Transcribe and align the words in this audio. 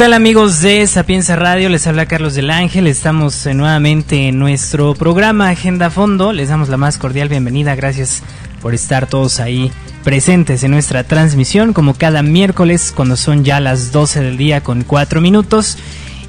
tal 0.00 0.14
amigos 0.14 0.62
de 0.62 0.86
Sapienza 0.86 1.36
Radio? 1.36 1.68
Les 1.68 1.86
habla 1.86 2.06
Carlos 2.06 2.34
del 2.34 2.50
Ángel. 2.50 2.86
Estamos 2.86 3.44
eh, 3.44 3.52
nuevamente 3.52 4.28
en 4.28 4.38
nuestro 4.38 4.94
programa 4.94 5.50
Agenda 5.50 5.90
Fondo. 5.90 6.32
Les 6.32 6.48
damos 6.48 6.70
la 6.70 6.78
más 6.78 6.96
cordial 6.96 7.28
bienvenida. 7.28 7.74
Gracias 7.74 8.22
por 8.62 8.72
estar 8.72 9.06
todos 9.06 9.40
ahí 9.40 9.70
presentes 10.02 10.64
en 10.64 10.70
nuestra 10.70 11.04
transmisión 11.04 11.74
como 11.74 11.92
cada 11.92 12.22
miércoles 12.22 12.94
cuando 12.96 13.14
son 13.14 13.44
ya 13.44 13.60
las 13.60 13.92
12 13.92 14.22
del 14.22 14.38
día 14.38 14.62
con 14.62 14.84
4 14.84 15.20
minutos. 15.20 15.76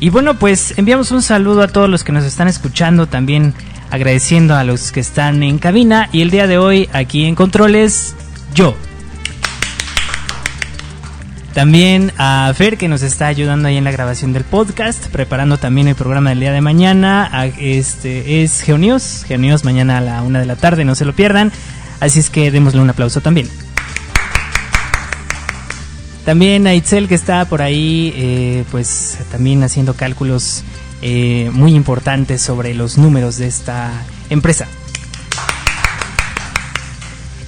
Y 0.01 0.09
bueno, 0.09 0.37
pues 0.37 0.77
enviamos 0.77 1.11
un 1.11 1.21
saludo 1.21 1.61
a 1.61 1.69
todos 1.69 1.89
los 1.89 2.03
que 2.03 2.11
nos 2.11 2.25
están 2.25 2.49
escuchando, 2.49 3.07
también 3.07 3.53
agradeciendo 3.89 4.53
a 4.53 4.65
los 4.65 4.91
que 4.91 4.99
están 4.99 5.43
en 5.43 5.59
cabina 5.59 6.09
y 6.11 6.23
el 6.23 6.29
día 6.29 6.45
de 6.45 6.57
hoy 6.57 6.89
aquí 6.91 7.23
en 7.23 7.35
controles 7.35 8.15
yo, 8.53 8.75
también 11.53 12.13
a 12.17 12.51
Fer 12.55 12.77
que 12.77 12.87
nos 12.87 13.01
está 13.01 13.27
ayudando 13.27 13.67
ahí 13.67 13.77
en 13.77 13.83
la 13.83 13.91
grabación 13.91 14.33
del 14.33 14.43
podcast, 14.43 15.07
preparando 15.07 15.57
también 15.57 15.87
el 15.87 15.95
programa 15.95 16.29
del 16.29 16.39
día 16.39 16.51
de 16.51 16.61
mañana. 16.61 17.29
Este 17.59 18.41
es 18.41 18.61
Geonios, 18.61 19.25
Geonios 19.27 19.63
mañana 19.65 19.97
a 19.97 20.01
la 20.01 20.23
una 20.23 20.39
de 20.39 20.45
la 20.45 20.55
tarde, 20.55 20.85
no 20.85 20.95
se 20.95 21.05
lo 21.05 21.13
pierdan. 21.13 21.51
Así 21.99 22.19
es 22.19 22.29
que 22.29 22.51
démosle 22.51 22.81
un 22.81 22.89
aplauso 22.89 23.21
también. 23.21 23.49
También 26.25 26.67
a 26.67 26.73
Itzel 26.73 27.07
que 27.07 27.15
está 27.15 27.45
por 27.45 27.61
ahí, 27.61 28.13
eh, 28.15 28.63
pues 28.71 29.17
también 29.31 29.63
haciendo 29.63 29.95
cálculos 29.95 30.63
eh, 31.01 31.49
muy 31.51 31.75
importantes 31.75 32.41
sobre 32.41 32.73
los 32.73 32.97
números 32.97 33.37
de 33.37 33.47
esta 33.47 33.91
empresa. 34.29 34.67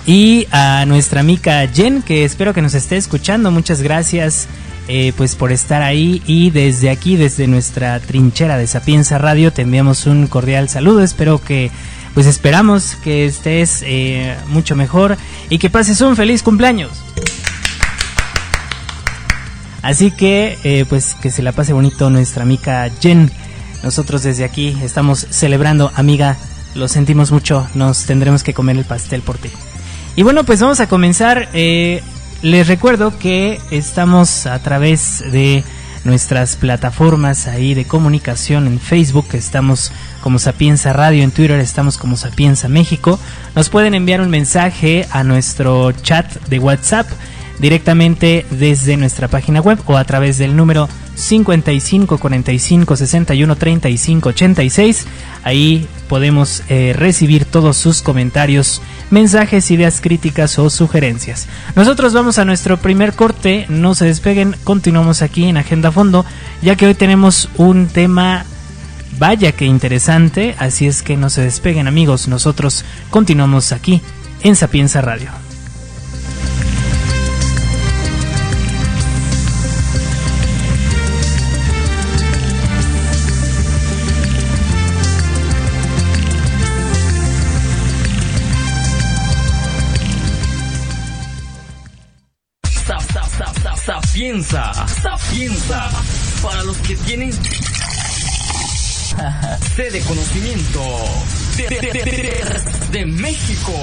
Y 0.05 0.47
a 0.51 0.85
nuestra 0.85 1.21
amiga 1.21 1.65
Jen, 1.67 2.01
que 2.01 2.25
espero 2.25 2.53
que 2.53 2.61
nos 2.61 2.73
esté 2.73 2.97
escuchando. 2.97 3.51
Muchas 3.51 3.81
gracias 3.81 4.47
eh, 4.89 5.13
pues 5.15 5.35
por 5.35 5.51
estar 5.51 5.81
ahí. 5.81 6.21
Y 6.27 6.49
desde 6.49 6.89
aquí, 6.89 7.15
desde 7.15 7.47
nuestra 7.47 7.99
trinchera 7.99 8.57
de 8.57 8.67
Sapienza 8.67 9.17
Radio, 9.17 9.53
te 9.53 9.61
enviamos 9.61 10.05
un 10.05 10.27
cordial 10.27 10.67
saludo. 10.67 11.01
Espero 11.03 11.41
que, 11.41 11.71
pues 12.13 12.27
esperamos 12.27 12.95
que 13.01 13.25
estés 13.25 13.81
eh, 13.85 14.35
mucho 14.47 14.75
mejor 14.75 15.17
y 15.49 15.57
que 15.57 15.69
pases 15.69 16.01
un 16.01 16.17
feliz 16.17 16.43
cumpleaños. 16.43 16.91
Así 19.81 20.11
que, 20.11 20.57
eh, 20.63 20.85
pues 20.88 21.15
que 21.21 21.31
se 21.31 21.43
la 21.43 21.53
pase 21.53 21.71
bonito 21.71 22.09
nuestra 22.09 22.43
amiga 22.43 22.89
Jen. 23.01 23.31
Nosotros 23.83 24.23
desde 24.23 24.43
aquí 24.43 24.77
estamos 24.81 25.27
celebrando, 25.29 25.91
amiga. 25.95 26.38
Lo 26.75 26.88
sentimos 26.89 27.31
mucho. 27.31 27.67
Nos 27.73 28.05
tendremos 28.05 28.43
que 28.43 28.53
comer 28.53 28.77
el 28.77 28.85
pastel 28.85 29.21
por 29.21 29.38
ti. 29.38 29.49
Y 30.16 30.23
bueno, 30.23 30.44
pues 30.44 30.59
vamos 30.61 30.80
a 30.80 30.88
comenzar. 30.88 31.50
Eh, 31.53 32.03
les 32.44 32.67
recuerdo 32.67 33.17
que 33.17 33.59
estamos 33.72 34.45
a 34.45 34.59
través 34.59 35.23
de 35.31 35.64
nuestras 36.03 36.56
plataformas 36.56 37.47
ahí 37.47 37.73
de 37.73 37.86
comunicación 37.86 38.67
en 38.67 38.80
Facebook, 38.80 39.28
estamos 39.34 39.91
como 40.22 40.38
Sapienza 40.38 40.94
Radio, 40.94 41.23
en 41.23 41.31
Twitter 41.31 41.59
estamos 41.59 41.97
como 41.97 42.17
Sapienza 42.17 42.67
México. 42.67 43.19
Nos 43.56 43.69
pueden 43.69 43.95
enviar 43.95 44.22
un 44.22 44.30
mensaje 44.30 45.08
a 45.11 45.23
nuestro 45.23 45.91
chat 45.94 46.31
de 46.47 46.59
WhatsApp 46.59 47.08
directamente 47.59 48.45
desde 48.52 48.97
nuestra 48.97 49.28
página 49.30 49.61
web 49.61 49.80
o 49.86 49.97
a 49.97 50.03
través 50.03 50.38
del 50.38 50.56
número 50.56 50.89
55 51.16 52.17
45 52.17 52.95
61 52.95 53.56
35 53.56 54.30
86. 54.30 55.06
Ahí 55.44 55.88
podemos 56.08 56.64
eh, 56.69 56.94
recibir 56.95 57.45
todos 57.45 57.78
sus 57.78 58.02
comentarios, 58.02 58.81
mensajes, 59.09 59.72
ideas 59.72 60.02
críticas 60.02 60.57
o 60.59 60.69
sugerencias. 60.69 61.47
Nosotros 61.75 62.13
vamos 62.13 62.38
a 62.40 62.46
nuestro 62.46 62.78
primer 62.78 63.13
corte, 63.13 63.66
no 63.69 63.96
se 63.96 64.06
despeguen, 64.06 64.56
continuamos 64.63 65.22
aquí 65.22 65.46
en 65.46 65.57
Agenda 65.57 65.91
Fondo, 65.91 66.25
ya 66.62 66.75
que 66.75 66.88
hoy 66.88 66.96
tenemos 66.96 67.50
un 67.57 67.88
tema 67.88 68.46
vaya 69.19 69.52
que 69.52 69.66
interesante, 69.66 70.56
así 70.57 70.88
es 70.88 71.03
que 71.03 71.18
no 71.18 71.29
se 71.29 71.41
despeguen 71.41 71.88
amigos, 71.88 72.28
nosotros 72.28 72.84
continuamos 73.09 73.72
aquí 73.72 74.02
en 74.44 74.56
Sapienza 74.56 75.02
Radio. 75.02 75.42
Sapienza, 94.53 94.88
Sapienza, 95.02 95.90
para 96.44 96.64
los 96.64 96.78
que 96.78 96.96
tienen 96.96 97.34
sede 99.75 99.90
de 99.90 100.02
conocimiento 100.02 100.80
de 102.91 103.06
México. 103.08 103.74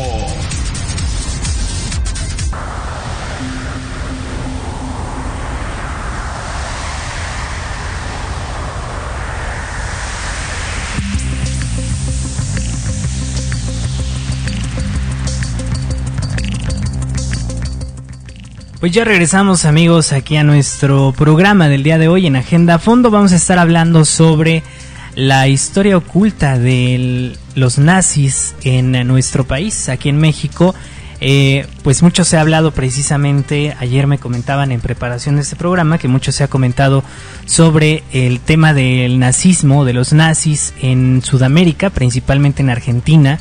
Pues 18.81 18.93
ya 18.93 19.05
regresamos 19.05 19.67
amigos 19.67 20.11
aquí 20.11 20.39
a 20.39 20.43
nuestro 20.43 21.13
programa 21.13 21.69
del 21.69 21.83
día 21.83 21.99
de 21.99 22.09
hoy 22.09 22.27
en 22.27 22.37
Agenda 22.37 22.79
Fondo. 22.79 23.11
Vamos 23.11 23.31
a 23.33 23.37
estar 23.37 23.59
hablando 23.59 24.07
sobre 24.07 24.63
la 25.15 25.49
historia 25.49 25.99
oculta 25.99 26.59
de 26.59 27.37
los 27.55 27.77
nazis 27.77 28.55
en 28.65 28.93
nuestro 29.07 29.45
país, 29.45 29.91
aquí 29.91 30.09
en 30.09 30.17
México. 30.17 30.75
Eh, 31.21 31.67
pues 31.83 32.03
mucho 32.03 32.25
se 32.25 32.39
ha 32.39 32.41
hablado 32.41 32.71
precisamente, 32.71 33.77
ayer 33.79 34.07
me 34.07 34.17
comentaban 34.17 34.73
en 34.73 34.81
preparación 34.81 35.37
de 35.37 35.43
este 35.43 35.57
programa 35.57 35.99
que 35.99 36.09
mucho 36.09 36.33
se 36.33 36.43
ha 36.43 36.49
comentado 36.49 37.05
sobre 37.45 38.03
el 38.13 38.41
tema 38.41 38.73
del 38.73 39.19
nazismo, 39.19 39.85
de 39.85 39.93
los 39.93 40.15
nazis 40.15 40.73
en 40.81 41.21
Sudamérica, 41.23 41.91
principalmente 41.91 42.63
en 42.63 42.71
Argentina, 42.71 43.41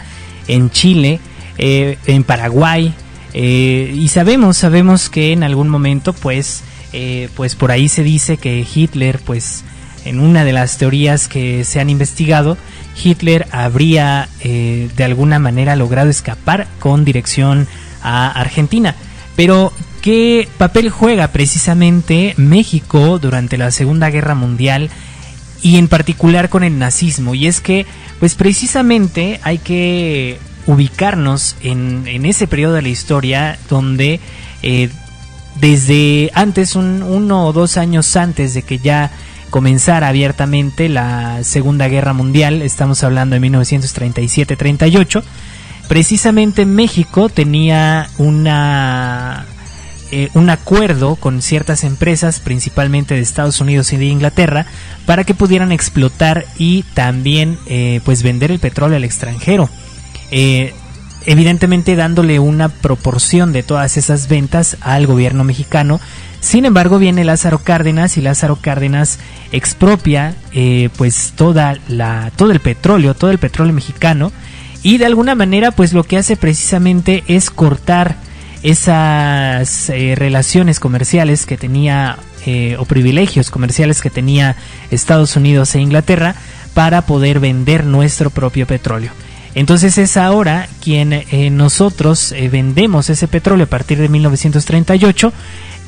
en 0.50 0.70
Chile, 0.70 1.22
eh, 1.58 1.98
en 2.08 2.26
Paraguay, 2.26 2.94
eh, 3.34 3.94
y 3.96 4.08
sabemos, 4.08 4.58
sabemos 4.58 5.10
que 5.10 5.34
en 5.34 5.44
algún 5.44 5.70
momento, 5.70 6.14
pues, 6.14 6.64
eh, 6.94 7.30
pues 7.36 7.56
por 7.56 7.72
ahí 7.72 7.88
se 7.88 8.04
dice 8.04 8.38
que 8.38 8.66
Hitler, 8.74 9.20
pues, 9.20 9.64
en 10.06 10.20
una 10.20 10.44
de 10.44 10.54
las 10.54 10.78
teorías 10.78 11.28
que 11.28 11.64
se 11.64 11.80
han 11.80 11.90
investigado, 11.90 12.58
Hitler 13.02 13.48
habría 13.52 14.30
eh, 14.42 14.90
de 14.96 15.04
alguna 15.04 15.40
manera 15.40 15.76
logrado 15.76 16.10
escapar 16.10 16.68
con 16.80 17.06
dirección 17.06 17.68
a 18.02 18.32
Argentina. 18.32 18.96
Pero, 19.36 19.72
¿qué 20.02 20.48
papel 20.58 20.90
juega 20.90 21.28
precisamente 21.30 22.34
México 22.38 23.20
durante 23.20 23.58
la 23.58 23.72
Segunda 23.72 24.10
Guerra 24.10 24.36
Mundial? 24.36 24.90
y 25.62 25.78
en 25.78 25.90
particular 25.90 26.48
con 26.48 26.64
el 26.64 26.80
nazismo 26.80 27.36
y 27.36 27.48
es 27.48 27.60
que 27.60 27.86
pues 28.20 28.36
precisamente 28.36 29.42
hay 29.44 29.58
que 29.58 30.40
ubicarnos 30.68 31.56
en, 31.62 32.04
en 32.08 32.26
ese 32.26 32.48
periodo 32.48 32.74
de 32.74 32.82
la 32.82 32.90
historia 32.90 33.58
donde 33.70 34.20
eh, 34.62 34.90
desde 35.60 36.32
antes, 36.34 36.76
un, 36.76 37.04
uno 37.04 37.48
o 37.48 37.54
dos 37.54 37.78
años 37.78 38.16
antes 38.16 38.54
de 38.54 38.62
que 38.62 38.80
ya 38.80 39.12
comenzara 39.50 40.08
abiertamente 40.08 40.90
la 40.90 41.44
Segunda 41.44 41.88
Guerra 41.88 42.14
Mundial, 42.14 42.62
estamos 42.62 43.04
hablando 43.04 43.36
de 43.36 43.42
1937-38, 43.50 45.24
precisamente 45.88 46.66
México 46.66 47.30
tenía 47.30 48.10
una 48.18 49.46
eh, 50.12 50.30
un 50.34 50.50
acuerdo 50.50 51.16
con 51.18 51.42
ciertas 51.42 51.84
empresas, 51.84 52.40
principalmente 52.40 53.14
de 53.14 53.22
Estados 53.22 53.62
Unidos 53.62 53.94
y 53.94 53.98
de 53.98 54.06
Inglaterra, 54.06 54.66
para 55.06 55.24
que 55.24 55.36
pudieran 55.36 55.72
explotar 55.72 56.46
y 56.58 56.82
también 56.96 57.60
eh, 57.68 58.02
pues 58.06 58.24
vender 58.24 58.50
el 58.50 58.58
petróleo 58.60 58.98
al 58.98 59.04
extranjero. 59.04 59.70
Eh, 60.32 60.74
evidentemente 61.26 61.96
dándole 61.96 62.40
una 62.40 62.70
proporción 62.70 63.52
de 63.52 63.64
todas 63.64 63.98
esas 63.98 64.28
ventas 64.28 64.78
al 64.82 65.06
gobierno 65.08 65.44
mexicano. 65.44 66.00
Sin 66.40 66.66
embargo, 66.66 67.00
viene 67.00 67.26
Lázaro 67.26 67.60
Cárdenas 67.60 68.18
y 68.18 68.22
Lázaro 68.22 68.58
Cárdenas 68.62 69.20
expropia 69.52 70.36
eh, 70.54 70.90
pues 70.98 71.34
toda 71.36 71.78
la, 71.88 72.32
todo 72.36 72.52
el 72.52 72.62
petróleo, 72.62 73.14
todo 73.14 73.32
el 73.32 73.40
petróleo 73.40 73.74
mexicano 73.74 74.32
y 74.82 74.98
de 74.98 75.06
alguna 75.06 75.36
manera 75.36 75.72
pues 75.72 75.92
lo 75.92 76.04
que 76.04 76.18
hace 76.18 76.38
precisamente 76.38 77.24
es 77.28 77.50
cortar 77.50 78.16
esas 78.64 79.90
eh, 79.90 80.16
relaciones 80.16 80.80
comerciales 80.80 81.46
que 81.46 81.58
tenía 81.58 82.18
o 82.80 82.86
privilegios 82.86 83.52
comerciales 83.52 84.02
que 84.02 84.10
tenía 84.10 84.56
Estados 84.90 85.36
Unidos 85.36 85.76
e 85.76 85.82
Inglaterra 85.82 86.34
para 86.74 87.04
poder 87.04 87.40
vender 87.40 87.84
nuestro 87.84 88.32
propio 88.32 88.66
petróleo. 88.66 89.12
Entonces 89.60 89.98
es 89.98 90.16
ahora 90.16 90.70
quien 90.82 91.12
eh, 91.12 91.50
nosotros 91.52 92.32
eh, 92.32 92.48
vendemos 92.48 93.10
ese 93.10 93.28
petróleo 93.28 93.66
a 93.66 93.70
partir 93.70 93.98
de 93.98 94.08
1938 94.08 95.34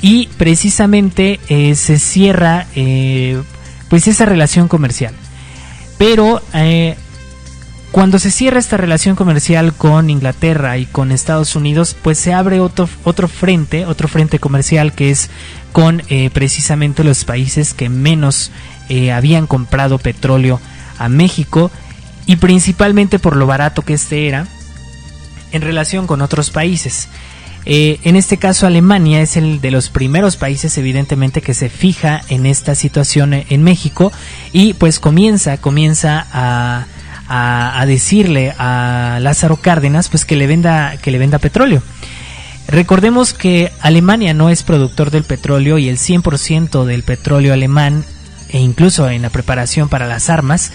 y 0.02 0.26
precisamente 0.36 1.40
eh, 1.48 1.74
se 1.74 1.98
cierra 1.98 2.66
pues 3.88 4.08
esa 4.08 4.26
relación 4.26 4.68
comercial. 4.68 5.14
Pero 5.96 6.42
cuando 7.92 8.18
se 8.18 8.30
cierra 8.30 8.58
esta 8.58 8.76
relación 8.76 9.16
comercial 9.16 9.72
con 9.72 10.10
Inglaterra 10.10 10.76
y 10.76 10.84
con 10.84 11.10
Estados 11.10 11.56
Unidos, 11.56 11.96
pues 12.02 12.18
se 12.18 12.34
abre 12.34 12.60
otro, 12.60 12.90
otro 13.04 13.26
frente, 13.26 13.86
otro 13.86 14.06
frente 14.06 14.38
comercial 14.38 14.92
que 14.92 15.10
es 15.10 15.30
con 15.72 16.02
precisamente 16.34 17.04
los 17.04 17.24
países 17.24 17.72
que 17.72 17.88
menos 17.88 18.50
habían 19.10 19.46
comprado 19.46 19.98
petróleo 19.98 20.60
a 20.98 21.08
México 21.08 21.70
y 22.26 22.36
principalmente 22.36 23.18
por 23.18 23.36
lo 23.36 23.46
barato 23.46 23.82
que 23.82 23.94
este 23.94 24.28
era 24.28 24.46
en 25.52 25.62
relación 25.62 26.06
con 26.06 26.22
otros 26.22 26.50
países. 26.50 27.08
Eh, 27.64 28.00
en 28.02 28.16
este 28.16 28.38
caso 28.38 28.66
Alemania 28.66 29.20
es 29.20 29.36
el 29.36 29.60
de 29.60 29.70
los 29.70 29.88
primeros 29.88 30.36
países 30.36 30.76
evidentemente 30.78 31.42
que 31.42 31.54
se 31.54 31.68
fija 31.68 32.20
en 32.28 32.44
esta 32.44 32.74
situación 32.74 33.34
en 33.34 33.62
México 33.62 34.10
y 34.52 34.74
pues 34.74 34.98
comienza, 34.98 35.58
comienza 35.58 36.26
a, 36.32 36.86
a, 37.28 37.86
decirle 37.86 38.52
a 38.58 39.18
Lázaro 39.20 39.56
Cárdenas 39.56 40.08
pues 40.08 40.24
que 40.24 40.34
le 40.34 40.48
venda, 40.48 40.96
que 41.00 41.12
le 41.12 41.18
venda 41.18 41.38
petróleo. 41.38 41.82
Recordemos 42.66 43.32
que 43.32 43.70
Alemania 43.80 44.34
no 44.34 44.50
es 44.50 44.62
productor 44.62 45.10
del 45.10 45.24
petróleo 45.24 45.78
y 45.78 45.88
el 45.88 45.98
100% 45.98 46.84
del 46.84 47.02
petróleo 47.02 47.52
alemán 47.52 48.04
e 48.48 48.58
incluso 48.58 49.08
en 49.08 49.22
la 49.22 49.30
preparación 49.30 49.88
para 49.88 50.06
las 50.06 50.30
armas 50.30 50.72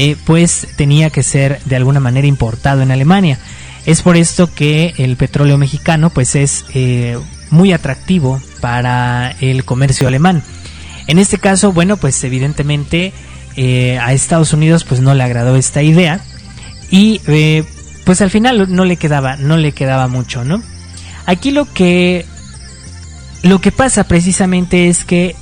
eh, 0.00 0.16
pues 0.24 0.68
tenía 0.76 1.10
que 1.10 1.24
ser 1.24 1.60
de 1.64 1.74
alguna 1.74 1.98
manera 1.98 2.28
importado 2.28 2.82
en 2.82 2.92
Alemania. 2.92 3.36
Es 3.84 4.02
por 4.02 4.16
esto 4.16 4.54
que 4.54 4.94
el 4.96 5.16
petróleo 5.16 5.58
mexicano 5.58 6.10
pues 6.10 6.36
es 6.36 6.64
eh, 6.72 7.18
muy 7.50 7.72
atractivo 7.72 8.40
para 8.60 9.34
el 9.40 9.64
comercio 9.64 10.06
alemán. 10.06 10.44
En 11.08 11.18
este 11.18 11.38
caso, 11.38 11.72
bueno, 11.72 11.96
pues 11.96 12.22
evidentemente 12.22 13.12
eh, 13.56 13.98
a 13.98 14.12
Estados 14.12 14.52
Unidos 14.52 14.84
pues 14.84 15.00
no 15.00 15.14
le 15.14 15.24
agradó 15.24 15.56
esta 15.56 15.82
idea 15.82 16.20
y 16.92 17.20
pues 18.04 18.20
al 18.20 18.30
final 18.30 18.72
no 18.72 18.84
le 18.84 18.98
quedaba, 18.98 19.34
no 19.34 19.56
le 19.56 19.72
quedaba 19.72 20.06
mucho, 20.06 20.44
¿no? 20.44 20.62
Aquí 21.26 21.50
lo 21.50 21.64
que 21.72 22.24
lo 23.42 23.60
que 23.60 23.72
pasa 23.72 24.04
precisamente 24.04 24.86
es 24.86 25.04
que 25.04 25.34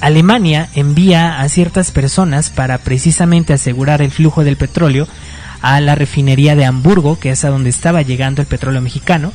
Alemania 0.00 0.68
envía 0.74 1.40
a 1.40 1.48
ciertas 1.48 1.90
personas 1.90 2.50
para 2.50 2.78
precisamente 2.78 3.52
asegurar 3.52 4.02
el 4.02 4.10
flujo 4.10 4.44
del 4.44 4.56
petróleo 4.56 5.08
a 5.60 5.80
la 5.80 5.94
refinería 5.94 6.54
de 6.54 6.64
Hamburgo, 6.64 7.18
que 7.18 7.30
es 7.30 7.44
a 7.44 7.50
donde 7.50 7.70
estaba 7.70 8.02
llegando 8.02 8.40
el 8.40 8.48
petróleo 8.48 8.80
mexicano, 8.80 9.32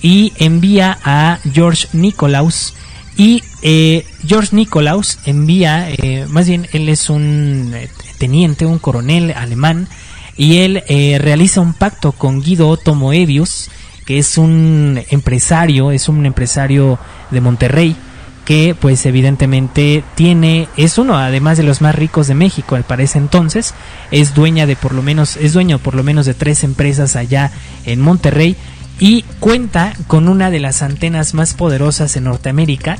y 0.00 0.32
envía 0.38 0.98
a 1.04 1.38
George 1.52 1.88
Nicolaus. 1.92 2.74
Y 3.16 3.42
eh, 3.60 4.06
George 4.26 4.56
Nicolaus 4.56 5.18
envía, 5.26 5.90
eh, 5.90 6.26
más 6.28 6.48
bien 6.48 6.66
él 6.72 6.88
es 6.88 7.10
un 7.10 7.72
eh, 7.74 7.88
teniente, 8.18 8.64
un 8.64 8.78
coronel 8.78 9.32
alemán, 9.36 9.88
y 10.34 10.58
él 10.58 10.82
realiza 11.20 11.60
un 11.60 11.74
pacto 11.74 12.12
con 12.12 12.40
Guido 12.40 12.70
Otto 12.70 12.94
Moebius, 12.94 13.70
que 14.06 14.18
es 14.18 14.38
un 14.38 14.98
empresario, 15.10 15.92
es 15.92 16.08
un 16.08 16.24
empresario 16.24 16.98
de 17.30 17.40
Monterrey, 17.42 17.94
que 18.44 18.74
pues 18.78 19.06
evidentemente 19.06 20.02
tiene 20.14 20.68
es 20.76 20.98
uno 20.98 21.16
además 21.16 21.56
de 21.56 21.62
los 21.62 21.80
más 21.80 21.94
ricos 21.94 22.26
de 22.26 22.34
México 22.34 22.74
al 22.74 22.82
parecer 22.82 23.22
entonces 23.22 23.72
es 24.10 24.34
dueña 24.34 24.66
de 24.66 24.74
por 24.74 24.94
lo 24.94 25.02
menos 25.02 25.36
es 25.36 25.52
dueño 25.52 25.78
por 25.78 25.94
lo 25.94 26.02
menos 26.02 26.26
de 26.26 26.34
tres 26.34 26.64
empresas 26.64 27.14
allá 27.14 27.52
en 27.84 28.00
Monterrey 28.00 28.56
y 29.02 29.24
cuenta 29.40 29.94
con 30.06 30.28
una 30.28 30.48
de 30.50 30.60
las 30.60 30.80
antenas 30.80 31.34
más 31.34 31.54
poderosas 31.54 32.16
en 32.16 32.22
Norteamérica. 32.22 32.98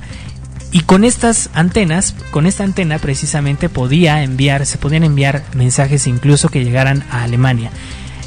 Y 0.73 0.81
con 0.81 1.05
estas 1.05 1.49
antenas 1.55 2.17
con 2.33 2.47
esta 2.47 2.65
antena 2.65 2.99
precisamente 2.99 3.69
podía 3.69 4.25
enviar 4.25 4.67
se 4.67 4.79
podían 4.79 5.05
enviar 5.05 5.45
mensajes 5.55 6.09
incluso 6.09 6.49
que 6.49 6.65
llegaran 6.65 7.05
a 7.12 7.23
Alemania. 7.23 7.71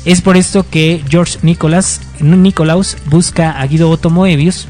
Es 0.05 0.21
por 0.21 0.37
esto 0.37 0.65
que 0.69 1.03
George 1.09 1.39
Nicholas 1.41 1.99
Nicolaus 2.19 2.95
busca 3.07 3.51
a 3.51 3.67
Guido 3.67 3.89
Otto 3.89 4.09
Moebius 4.09 4.69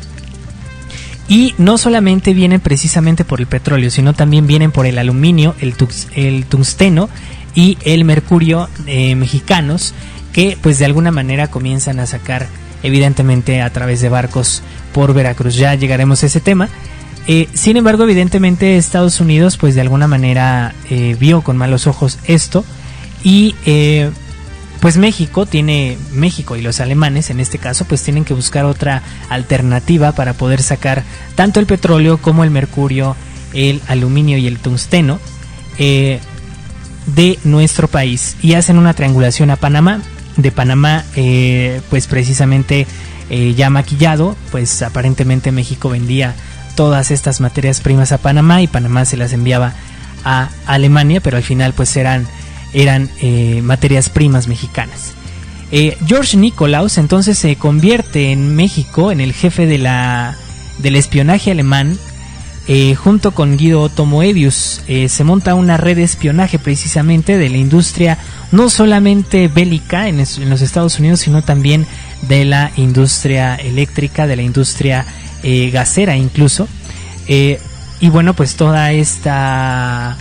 y 1.27 1.55
no 1.57 1.77
solamente 1.77 2.33
vienen 2.33 2.59
precisamente 2.59 3.25
por 3.25 3.39
el 3.39 3.47
petróleo, 3.47 3.89
sino 3.89 4.13
también 4.13 4.47
vienen 4.47 4.71
por 4.71 4.85
el 4.85 4.97
aluminio, 4.97 5.55
el, 5.59 5.73
el 6.15 6.45
tungsteno 6.45 7.09
y 7.55 7.77
el 7.83 8.05
mercurio 8.05 8.69
eh, 8.85 9.15
mexicanos 9.15 9.93
que 10.33 10.57
pues 10.61 10.77
de 10.77 10.85
alguna 10.85 11.11
manera 11.11 11.47
comienzan 11.47 11.99
a 11.99 12.05
sacar 12.05 12.47
evidentemente 12.83 13.61
a 13.61 13.69
través 13.71 14.01
de 14.01 14.09
barcos 14.09 14.61
por 14.93 15.13
Veracruz. 15.13 15.55
Ya 15.55 15.73
llegaremos 15.73 16.21
a 16.21 16.25
ese 16.27 16.41
tema. 16.41 16.69
Eh, 17.27 17.47
sin 17.53 17.77
embargo, 17.77 18.03
evidentemente 18.03 18.77
Estados 18.77 19.19
Unidos 19.19 19.57
pues 19.57 19.73
de 19.73 19.81
alguna 19.81 20.07
manera 20.07 20.75
eh, 20.89 21.15
vio 21.19 21.41
con 21.41 21.57
malos 21.57 21.87
ojos 21.87 22.19
esto 22.25 22.63
y 23.23 23.55
pues 24.85 24.97
México 24.97 25.47
tiene, 25.47 25.97
México 26.11 26.55
y 26.55 26.61
los 26.61 26.79
alemanes 26.79 27.31
en 27.31 27.39
este 27.39 27.57
caso, 27.57 27.85
pues 27.85 28.03
tienen 28.03 28.23
que 28.23 28.35
buscar 28.35 28.65
otra 28.65 29.01
alternativa 29.29 30.11
para 30.11 30.33
poder 30.33 30.61
sacar 30.61 31.01
tanto 31.33 31.59
el 31.59 31.65
petróleo 31.65 32.19
como 32.19 32.43
el 32.43 32.51
mercurio, 32.51 33.15
el 33.55 33.81
aluminio 33.87 34.37
y 34.37 34.45
el 34.45 34.59
tungsteno 34.59 35.19
eh, 35.79 36.19
de 37.07 37.39
nuestro 37.45 37.87
país 37.87 38.37
y 38.43 38.53
hacen 38.53 38.77
una 38.77 38.93
triangulación 38.93 39.49
a 39.49 39.55
Panamá. 39.55 40.01
De 40.37 40.51
Panamá, 40.51 41.03
eh, 41.15 41.81
pues 41.89 42.05
precisamente 42.05 42.85
eh, 43.31 43.55
ya 43.57 43.71
maquillado, 43.71 44.35
pues 44.51 44.83
aparentemente 44.83 45.51
México 45.51 45.89
vendía 45.89 46.35
todas 46.75 47.09
estas 47.09 47.41
materias 47.41 47.81
primas 47.81 48.11
a 48.11 48.19
Panamá 48.19 48.61
y 48.61 48.67
Panamá 48.67 49.05
se 49.05 49.17
las 49.17 49.33
enviaba 49.33 49.73
a 50.23 50.49
Alemania, 50.67 51.21
pero 51.21 51.37
al 51.37 51.43
final 51.43 51.73
pues 51.73 51.97
eran 51.97 52.27
eran 52.75 53.09
eh, 53.21 53.61
materias 53.63 54.09
primas 54.09 54.47
mexicanas. 54.47 55.13
Eh, 55.71 55.97
George 56.05 56.37
Nicolaus 56.37 56.97
entonces 56.97 57.37
se 57.37 57.55
convierte 57.55 58.31
en 58.31 58.55
México 58.55 59.11
en 59.11 59.21
el 59.21 59.33
jefe 59.33 59.65
de 59.65 59.77
la, 59.77 60.37
del 60.77 60.95
espionaje 60.95 61.51
alemán 61.51 61.97
eh, 62.67 62.93
junto 62.95 63.31
con 63.31 63.57
Guido 63.57 63.81
Otto 63.81 64.05
Moebius. 64.05 64.81
se 65.07 65.23
monta 65.23 65.55
una 65.55 65.77
red 65.77 65.95
de 65.95 66.03
espionaje 66.03 66.59
precisamente 66.59 67.37
de 67.37 67.49
la 67.49 67.57
industria 67.57 68.17
no 68.51 68.69
solamente 68.69 69.47
bélica 69.47 70.07
en, 70.07 70.19
en 70.19 70.49
los 70.49 70.61
Estados 70.61 70.99
Unidos, 70.99 71.21
sino 71.21 71.43
también 71.43 71.87
de 72.23 72.43
la 72.43 72.71
industria 72.75 73.55
eléctrica, 73.55 74.27
de 74.27 74.35
la 74.35 74.41
industria 74.41 75.05
gasera 75.71 76.15
incluso. 76.15 76.67
y 77.27 78.09
bueno, 78.09 78.33
pues 78.33 78.55
toda 78.55 78.91
esta 78.91 80.17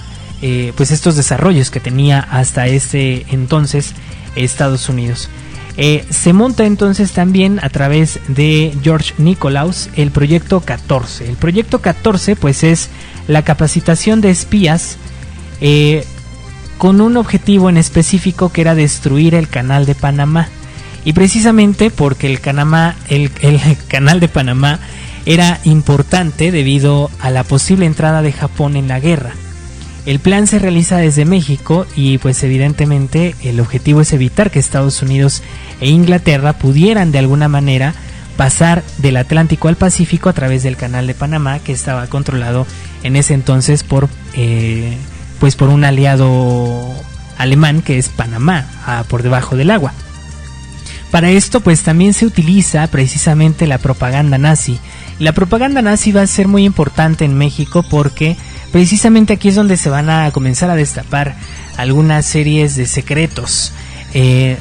eh, 0.46 0.74
pues 0.76 0.90
estos 0.90 1.16
desarrollos 1.16 1.70
que 1.70 1.80
tenía 1.80 2.20
hasta 2.20 2.66
ese 2.66 3.24
entonces 3.30 3.94
Estados 4.36 4.90
Unidos. 4.90 5.30
Eh, 5.78 6.04
se 6.10 6.34
monta 6.34 6.66
entonces 6.66 7.12
también 7.12 7.58
a 7.62 7.70
través 7.70 8.20
de 8.28 8.76
George 8.82 9.14
Nicolaus 9.16 9.88
el 9.96 10.10
proyecto 10.10 10.60
14. 10.60 11.30
El 11.30 11.36
proyecto 11.36 11.80
14 11.80 12.36
pues 12.36 12.62
es 12.62 12.90
la 13.26 13.40
capacitación 13.40 14.20
de 14.20 14.28
espías 14.28 14.98
eh, 15.62 16.04
con 16.76 17.00
un 17.00 17.16
objetivo 17.16 17.70
en 17.70 17.78
específico 17.78 18.52
que 18.52 18.60
era 18.60 18.74
destruir 18.74 19.34
el 19.34 19.48
canal 19.48 19.86
de 19.86 19.94
Panamá. 19.94 20.48
Y 21.06 21.14
precisamente 21.14 21.88
porque 21.90 22.26
el, 22.26 22.38
el, 23.08 23.30
el 23.40 23.60
canal 23.88 24.20
de 24.20 24.28
Panamá 24.28 24.78
era 25.24 25.58
importante 25.64 26.52
debido 26.52 27.10
a 27.18 27.30
la 27.30 27.44
posible 27.44 27.86
entrada 27.86 28.20
de 28.20 28.32
Japón 28.32 28.76
en 28.76 28.88
la 28.88 29.00
guerra. 29.00 29.32
El 30.06 30.18
plan 30.18 30.46
se 30.46 30.58
realiza 30.58 30.98
desde 30.98 31.24
México 31.24 31.86
y 31.96 32.18
pues 32.18 32.42
evidentemente 32.42 33.34
el 33.42 33.58
objetivo 33.58 34.02
es 34.02 34.12
evitar 34.12 34.50
que 34.50 34.58
Estados 34.58 35.00
Unidos 35.00 35.42
e 35.80 35.88
Inglaterra 35.88 36.52
pudieran 36.52 37.10
de 37.10 37.20
alguna 37.20 37.48
manera 37.48 37.94
pasar 38.36 38.82
del 38.98 39.16
Atlántico 39.16 39.68
al 39.68 39.76
Pacífico 39.76 40.28
a 40.28 40.34
través 40.34 40.62
del 40.62 40.76
canal 40.76 41.06
de 41.06 41.14
Panamá 41.14 41.58
que 41.58 41.72
estaba 41.72 42.06
controlado 42.08 42.66
en 43.02 43.16
ese 43.16 43.32
entonces 43.32 43.82
por 43.82 44.08
eh, 44.34 44.94
pues 45.40 45.56
por 45.56 45.70
un 45.70 45.84
aliado 45.84 46.86
alemán 47.38 47.80
que 47.80 47.98
es 47.98 48.08
Panamá 48.08 48.66
por 49.08 49.22
debajo 49.22 49.56
del 49.56 49.70
agua. 49.70 49.94
Para 51.10 51.30
esto 51.30 51.60
pues 51.60 51.82
también 51.82 52.12
se 52.12 52.26
utiliza 52.26 52.86
precisamente 52.88 53.66
la 53.66 53.78
propaganda 53.78 54.36
nazi. 54.36 54.78
La 55.18 55.32
propaganda 55.32 55.80
nazi 55.80 56.12
va 56.12 56.22
a 56.22 56.26
ser 56.26 56.48
muy 56.48 56.64
importante 56.64 57.24
en 57.24 57.38
México 57.38 57.84
porque 57.88 58.36
precisamente 58.74 59.34
aquí 59.34 59.50
es 59.50 59.54
donde 59.54 59.76
se 59.76 59.88
van 59.88 60.10
a 60.10 60.32
comenzar 60.32 60.68
a 60.68 60.74
destapar 60.74 61.36
algunas 61.76 62.26
series 62.26 62.74
de 62.74 62.86
secretos 62.86 63.70
eh, 64.14 64.56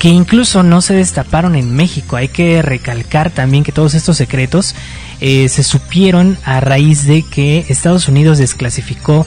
que 0.00 0.08
incluso 0.08 0.64
no 0.64 0.80
se 0.80 0.94
destaparon 0.94 1.54
en 1.54 1.72
México. 1.72 2.16
Hay 2.16 2.26
que 2.26 2.62
recalcar 2.62 3.30
también 3.30 3.62
que 3.62 3.70
todos 3.70 3.94
estos 3.94 4.16
secretos 4.16 4.74
eh, 5.20 5.48
se 5.48 5.62
supieron 5.62 6.36
a 6.44 6.58
raíz 6.58 7.06
de 7.06 7.22
que 7.22 7.64
Estados 7.68 8.08
Unidos 8.08 8.38
desclasificó 8.38 9.24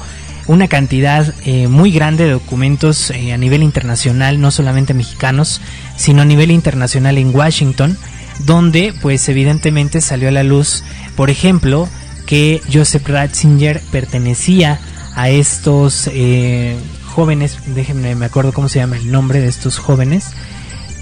una 0.48 0.68
cantidad 0.68 1.34
eh, 1.46 1.70
muy 1.70 1.90
grande 1.92 2.26
de 2.26 2.32
documentos 2.32 3.12
a 3.12 3.38
nivel 3.38 3.64
internacional, 3.64 4.42
no 4.42 4.52
solamente 4.52 4.94
mexicanos, 4.94 5.62
sino 5.96 6.24
a 6.24 6.26
nivel 6.26 6.52
internacional 6.52 7.18
en 7.18 7.34
Washington, 7.34 7.98
donde 8.40 8.94
pues 9.02 9.30
evidentemente 9.30 10.02
salió 10.02 10.28
a 10.28 10.34
la 10.34 10.44
luz, 10.44 10.84
por 11.16 11.30
ejemplo, 11.30 11.88
que 12.26 12.62
Joseph 12.72 13.08
Ratzinger 13.08 13.82
pertenecía 13.92 14.80
a 15.16 15.30
estos 15.30 16.10
eh, 16.12 16.76
jóvenes, 17.06 17.58
déjenme 17.68 18.16
me 18.16 18.26
acuerdo 18.26 18.52
cómo 18.52 18.68
se 18.68 18.80
llama 18.80 18.98
el 18.98 19.12
nombre 19.12 19.40
de 19.40 19.48
estos 19.48 19.78
jóvenes, 19.78 20.32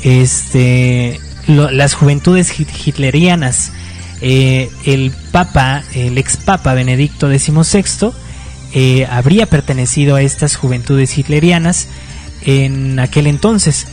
este, 0.03 1.20
las 1.48 1.94
juventudes 1.94 2.53
hitlerianas. 2.60 3.72
Eh, 4.25 4.70
el 4.86 5.12
Papa, 5.34 5.84
el 5.94 6.18
ex 6.18 6.38
Papa 6.38 6.74
Benedicto 6.74 7.27
XVI, 7.27 8.12
eh, 8.74 9.06
habría 9.10 9.48
pertenecido 9.48 10.15
a 10.15 10.22
estas 10.22 10.56
juventudes 10.56 11.18
hitlerianas 11.18 11.88
en 12.46 13.00
aquel 13.00 13.27
entonces. 13.27 13.86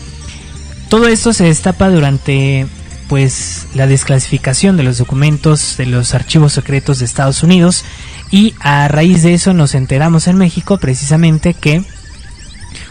Todo 0.89 1.09
esto 1.09 1.33
se 1.33 1.45
destapa 1.45 1.89
durante 1.89 2.67
pues 3.11 3.67
la 3.75 3.89
desclasificación 3.89 4.77
de 4.77 4.85
los 4.85 4.99
documentos 4.99 5.77
de 5.77 5.87
los 5.87 6.15
archivos 6.15 6.53
secretos 6.53 7.01
de 7.01 7.07
Estados 7.07 7.43
Unidos 7.43 7.85
y 8.31 8.55
a 8.61 8.87
raíz 8.87 9.25
de 9.25 9.35
eso 9.35 9.53
nos 9.53 9.75
enteramos 9.75 10.29
en 10.29 10.39
México 10.39 10.79
precisamente 10.79 11.53
que 11.55 11.83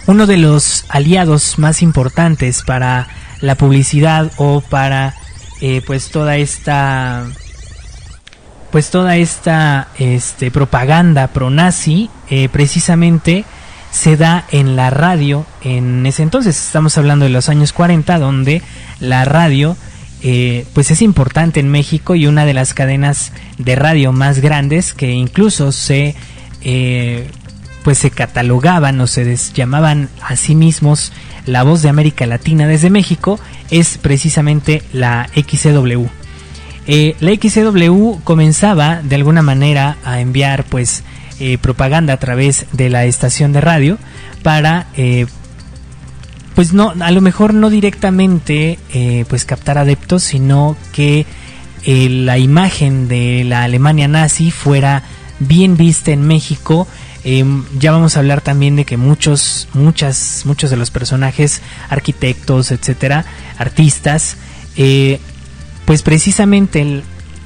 uno 0.07 0.27
de 0.27 0.35
los 0.35 0.83
aliados 0.89 1.57
más 1.57 1.81
importantes 1.81 2.63
para 2.63 3.07
la 3.39 3.55
publicidad 3.55 4.29
o 4.35 4.59
para 4.59 5.15
eh, 5.61 5.81
pues 5.88 6.09
toda 6.11 6.35
esta 6.35 7.25
pues 8.71 8.89
toda 8.89 9.15
esta 9.15 9.88
este, 9.99 10.51
propaganda 10.51 11.27
pro-nazi 11.27 12.09
eh, 12.29 12.49
precisamente 12.49 13.45
se 13.89 14.17
da 14.17 14.43
en 14.51 14.75
la 14.75 14.89
radio 14.89 15.45
en 15.61 16.05
ese 16.05 16.23
entonces. 16.23 16.57
Estamos 16.57 16.97
hablando 16.97 17.23
de 17.23 17.31
los 17.31 17.47
años 17.47 17.71
40 17.71 18.19
donde 18.19 18.61
la 18.99 19.23
radio 19.23 19.77
eh, 20.21 20.65
pues 20.73 20.91
es 20.91 21.01
importante 21.01 21.61
en 21.61 21.69
México 21.69 22.13
y 22.13 22.27
una 22.27 22.45
de 22.45 22.53
las 22.53 22.73
cadenas 22.73 23.31
de 23.57 23.75
radio 23.75 24.11
más 24.11 24.39
grandes 24.39 24.93
que 24.93 25.11
incluso 25.11 25.71
se 25.71 26.13
eh, 26.61 27.27
pues 27.83 27.99
se 27.99 28.11
catalogaban 28.11 28.99
o 28.99 29.07
se 29.07 29.38
llamaban 29.53 30.09
a 30.21 30.35
sí 30.35 30.55
mismos 30.55 31.13
la 31.45 31.63
voz 31.63 31.81
de 31.81 31.89
América 31.89 32.25
Latina 32.25 32.67
desde 32.67 32.89
México 32.89 33.39
es 33.71 33.97
precisamente 33.97 34.83
la 34.91 35.29
XCW. 35.35 36.07
Eh, 36.88 37.15
la 37.21 37.31
XCW 37.31 38.19
comenzaba 38.25 39.01
de 39.01 39.15
alguna 39.15 39.41
manera 39.41 39.97
a 40.03 40.19
enviar 40.19 40.65
pues 40.65 41.03
propaganda 41.61 42.11
a 42.11 42.17
través 42.17 42.65
de 42.73 42.89
la 42.89 43.05
estación 43.05 43.53
de 43.53 43.61
radio 43.61 43.97
para 44.43 44.88
pues 46.59 46.73
no, 46.73 46.93
a 46.99 47.11
lo 47.11 47.21
mejor 47.21 47.53
no 47.53 47.69
directamente 47.69 48.79
eh, 48.93 49.23
pues 49.29 49.45
captar 49.45 49.77
adeptos, 49.77 50.23
sino 50.23 50.75
que 50.91 51.25
eh, 51.85 52.09
la 52.09 52.37
imagen 52.37 53.07
de 53.07 53.45
la 53.45 53.63
Alemania 53.63 54.09
nazi 54.09 54.51
fuera 54.51 55.03
bien 55.39 55.77
vista 55.77 56.11
en 56.11 56.27
México. 56.27 56.85
Em, 57.23 57.63
ya 57.79 57.93
vamos 57.93 58.17
a 58.17 58.19
hablar 58.19 58.41
también 58.41 58.75
de 58.75 58.83
que 58.83 58.97
muchos, 58.97 59.69
muchas, 59.73 60.41
muchos 60.43 60.69
de 60.69 60.75
los 60.75 60.91
personajes, 60.91 61.61
arquitectos, 61.87 62.71
etcétera, 62.71 63.23
artistas, 63.57 64.35
eh, 64.75 65.21
pues 65.85 66.01
precisamente 66.01 67.03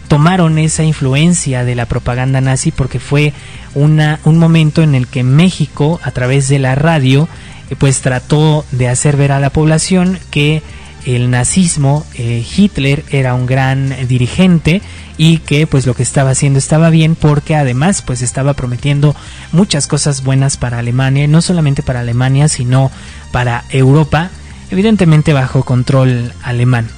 tomaron 0.07 0.57
esa 0.57 0.81
influencia 0.81 1.63
de 1.63 1.75
la 1.75 1.85
propaganda 1.85 2.41
nazi 2.41 2.71
porque 2.71 2.99
fue 2.99 3.31
una, 3.75 4.19
un 4.23 4.39
momento 4.39 4.81
en 4.81 4.95
el 4.95 5.05
que 5.05 5.21
México, 5.21 5.99
a 6.01 6.09
través 6.09 6.49
de 6.49 6.57
la 6.57 6.73
radio, 6.73 7.29
pues 7.75 8.01
trató 8.01 8.65
de 8.71 8.89
hacer 8.89 9.17
ver 9.17 9.31
a 9.31 9.39
la 9.39 9.49
población 9.49 10.19
que 10.31 10.61
el 11.05 11.29
nazismo, 11.29 12.05
eh, 12.15 12.45
Hitler 12.55 13.03
era 13.09 13.33
un 13.33 13.45
gran 13.45 14.07
dirigente 14.07 14.81
y 15.17 15.39
que 15.39 15.67
pues 15.67 15.85
lo 15.85 15.95
que 15.95 16.03
estaba 16.03 16.31
haciendo 16.31 16.59
estaba 16.59 16.89
bien 16.89 17.15
porque 17.15 17.55
además 17.55 18.01
pues 18.01 18.21
estaba 18.21 18.53
prometiendo 18.53 19.15
muchas 19.51 19.87
cosas 19.87 20.23
buenas 20.23 20.57
para 20.57 20.79
Alemania, 20.79 21.27
no 21.27 21.41
solamente 21.41 21.83
para 21.83 21.99
Alemania 21.99 22.47
sino 22.47 22.89
para 23.31 23.65
Europa, 23.69 24.29
evidentemente 24.71 25.33
bajo 25.33 25.63
control 25.63 26.31
alemán. 26.41 26.89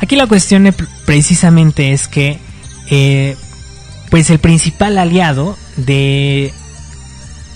Aquí 0.00 0.16
la 0.16 0.26
cuestión 0.26 0.74
precisamente 1.06 1.92
es 1.92 2.08
que 2.08 2.38
eh, 2.90 3.36
pues 4.10 4.30
el 4.30 4.38
principal 4.38 4.98
aliado 4.98 5.56
de 5.76 6.52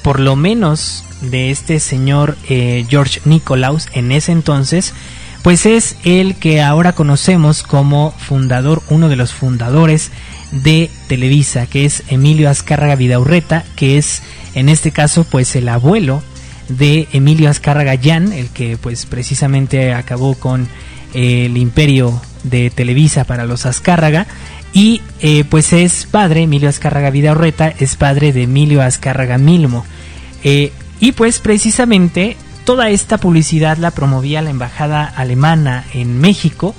por 0.02 0.20
lo 0.20 0.36
menos 0.36 1.04
de 1.22 1.50
este 1.50 1.80
señor 1.80 2.36
eh, 2.48 2.84
George 2.88 3.20
Nicolaus 3.24 3.88
en 3.92 4.12
ese 4.12 4.32
entonces, 4.32 4.92
pues 5.42 5.66
es 5.66 5.96
el 6.04 6.36
que 6.36 6.62
ahora 6.62 6.92
conocemos 6.92 7.62
como 7.62 8.12
fundador, 8.12 8.82
uno 8.90 9.08
de 9.08 9.16
los 9.16 9.32
fundadores 9.32 10.10
de 10.52 10.90
Televisa, 11.08 11.66
que 11.66 11.84
es 11.84 12.02
Emilio 12.08 12.50
Azcárraga 12.50 12.96
Vidaurreta, 12.96 13.64
que 13.74 13.98
es 13.98 14.22
en 14.54 14.68
este 14.68 14.90
caso 14.90 15.24
pues 15.24 15.56
el 15.56 15.68
abuelo 15.68 16.22
de 16.68 17.08
Emilio 17.12 17.50
Azcárraga 17.50 17.94
Llán, 17.94 18.32
el 18.32 18.48
que 18.50 18.76
pues 18.76 19.06
precisamente 19.06 19.92
acabó 19.94 20.34
con 20.34 20.68
eh, 21.14 21.46
el 21.46 21.56
imperio 21.56 22.20
de 22.44 22.70
Televisa 22.70 23.24
para 23.24 23.46
los 23.46 23.66
Azcárraga 23.66 24.26
y 24.72 25.02
eh, 25.20 25.44
pues 25.44 25.72
es 25.72 26.06
padre, 26.10 26.42
Emilio 26.42 26.68
Azcárraga 26.68 27.10
Vidaurreta 27.10 27.68
es 27.68 27.96
padre 27.96 28.32
de 28.32 28.44
Emilio 28.44 28.82
Azcárraga 28.82 29.38
Milmo. 29.38 29.84
Y 31.02 31.10
pues 31.10 31.40
precisamente 31.40 32.36
toda 32.64 32.88
esta 32.90 33.18
publicidad 33.18 33.76
la 33.76 33.90
promovía 33.90 34.40
la 34.40 34.50
embajada 34.50 35.04
alemana 35.04 35.84
en 35.92 36.20
México. 36.20 36.76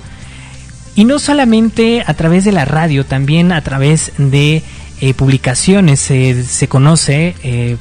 Y 0.94 1.04
no 1.04 1.18
solamente 1.18 2.02
a 2.06 2.14
través 2.14 2.46
de 2.46 2.52
la 2.52 2.64
radio, 2.64 3.04
también 3.04 3.52
a 3.52 3.60
través 3.60 4.12
de 4.16 4.62
eh, 5.02 5.12
publicaciones. 5.12 6.00
se 6.00 6.68
conoce, 6.68 7.34
eh, 7.42 7.76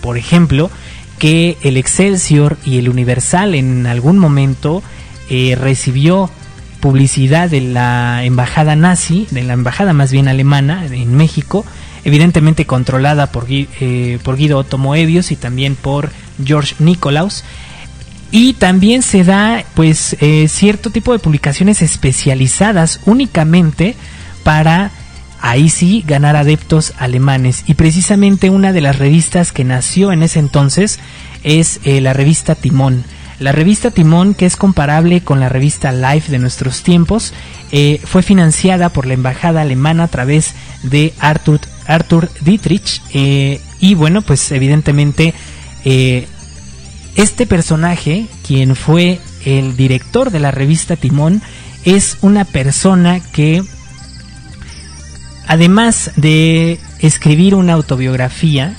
por 0.00 0.16
ejemplo, 0.16 0.70
que 1.18 1.58
el 1.60 1.76
Excelsior 1.76 2.56
y 2.64 2.78
el 2.78 2.88
Universal 2.88 3.54
en 3.54 3.86
algún 3.86 4.16
momento 4.18 4.82
eh, 5.28 5.54
recibió 5.54 6.30
publicidad 6.80 7.50
de 7.50 7.60
la 7.60 8.24
embajada 8.24 8.74
nazi, 8.74 9.26
de 9.30 9.42
la 9.42 9.52
embajada 9.52 9.92
más 9.92 10.10
bien 10.12 10.28
alemana 10.28 10.86
en 10.86 11.14
México, 11.14 11.66
evidentemente 12.04 12.66
controlada 12.66 13.28
por, 13.28 13.46
eh, 13.48 14.18
Guido 14.36 14.58
Otto 14.58 14.78
Moebius 14.78 15.32
y 15.32 15.36
también 15.36 15.74
por 15.74 16.10
George 16.44 16.76
Nicolaus. 16.78 17.44
Y 18.30 18.54
también 18.54 19.02
se 19.02 19.24
da 19.24 19.64
pues 19.74 20.16
eh, 20.20 20.48
cierto 20.48 20.90
tipo 20.90 21.12
de 21.12 21.18
publicaciones 21.18 21.82
especializadas 21.82 23.00
únicamente 23.06 23.94
para 24.42 24.90
ahí 25.40 25.68
sí 25.68 26.04
ganar 26.06 26.36
adeptos 26.36 26.94
alemanes. 26.98 27.64
Y 27.66 27.74
precisamente 27.74 28.50
una 28.50 28.72
de 28.72 28.80
las 28.80 28.98
revistas 28.98 29.52
que 29.52 29.64
nació 29.64 30.12
en 30.12 30.22
ese 30.22 30.40
entonces 30.40 30.98
es 31.42 31.80
eh, 31.84 32.00
la 32.00 32.12
revista 32.12 32.54
Timón. 32.54 33.04
La 33.38 33.52
revista 33.52 33.90
Timón, 33.90 34.34
que 34.34 34.46
es 34.46 34.56
comparable 34.56 35.22
con 35.22 35.40
la 35.40 35.48
revista 35.48 35.92
Life 35.92 36.30
de 36.30 36.38
nuestros 36.38 36.82
tiempos, 36.82 37.32
fue 38.04 38.22
financiada 38.22 38.90
por 38.90 39.04
la 39.04 39.14
embajada 39.14 39.62
alemana 39.62 40.04
a 40.04 40.08
través 40.08 40.54
de 40.84 41.12
Arthur 41.18 41.58
Arthur 41.86 42.28
Dietrich. 42.40 43.00
Eh, 43.12 43.60
y 43.80 43.94
bueno, 43.94 44.22
pues 44.22 44.50
evidentemente 44.52 45.34
eh, 45.84 46.26
este 47.16 47.46
personaje, 47.46 48.26
quien 48.46 48.76
fue 48.76 49.20
el 49.44 49.76
director 49.76 50.30
de 50.30 50.40
la 50.40 50.50
revista 50.50 50.96
Timón, 50.96 51.42
es 51.84 52.18
una 52.22 52.44
persona 52.44 53.20
que, 53.20 53.62
además 55.46 56.12
de 56.16 56.80
escribir 57.00 57.54
una 57.54 57.74
autobiografía 57.74 58.74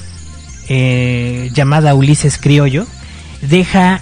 eh, 0.67 1.51
llamada 1.53 1.93
Ulises 1.93 2.37
Criollo, 2.37 2.87
deja 3.41 4.01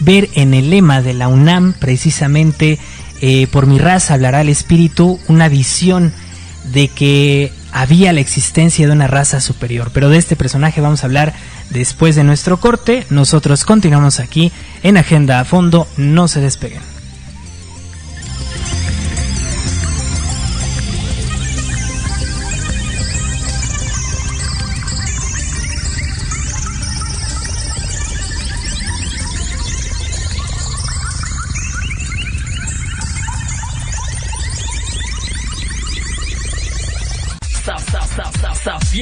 ver 0.00 0.28
en 0.34 0.52
el 0.52 0.68
lema 0.68 1.00
de 1.00 1.14
la 1.14 1.28
UNAM, 1.28 1.72
precisamente 1.72 2.78
por 3.50 3.66
mi 3.66 3.78
raza 3.78 4.12
hablará 4.12 4.42
el 4.42 4.50
espíritu, 4.50 5.18
una 5.26 5.48
visión 5.48 6.12
de 6.72 6.88
que 6.88 7.50
había 7.76 8.14
la 8.14 8.20
existencia 8.20 8.86
de 8.86 8.92
una 8.92 9.06
raza 9.06 9.42
superior. 9.42 9.90
Pero 9.92 10.08
de 10.08 10.16
este 10.16 10.34
personaje 10.34 10.80
vamos 10.80 11.02
a 11.02 11.06
hablar 11.06 11.34
después 11.68 12.16
de 12.16 12.24
nuestro 12.24 12.58
corte. 12.58 13.06
Nosotros 13.10 13.66
continuamos 13.66 14.18
aquí 14.18 14.50
en 14.82 14.96
Agenda 14.96 15.40
a 15.40 15.44
Fondo. 15.44 15.86
No 15.98 16.26
se 16.26 16.40
despeguen. 16.40 16.95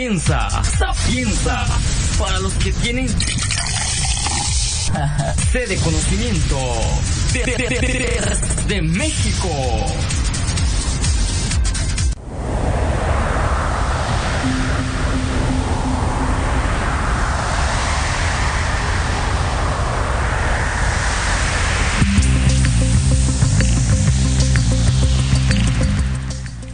Sapienza, 0.05 0.51
Sapienza, 0.79 1.65
para 2.19 2.39
los 2.41 2.53
que 2.55 2.73
tienen 2.75 3.09
sede 5.51 5.79
de 7.33 7.41
de- 7.57 7.57
de- 7.81 8.75
de 8.75 8.83
México. 8.83 9.49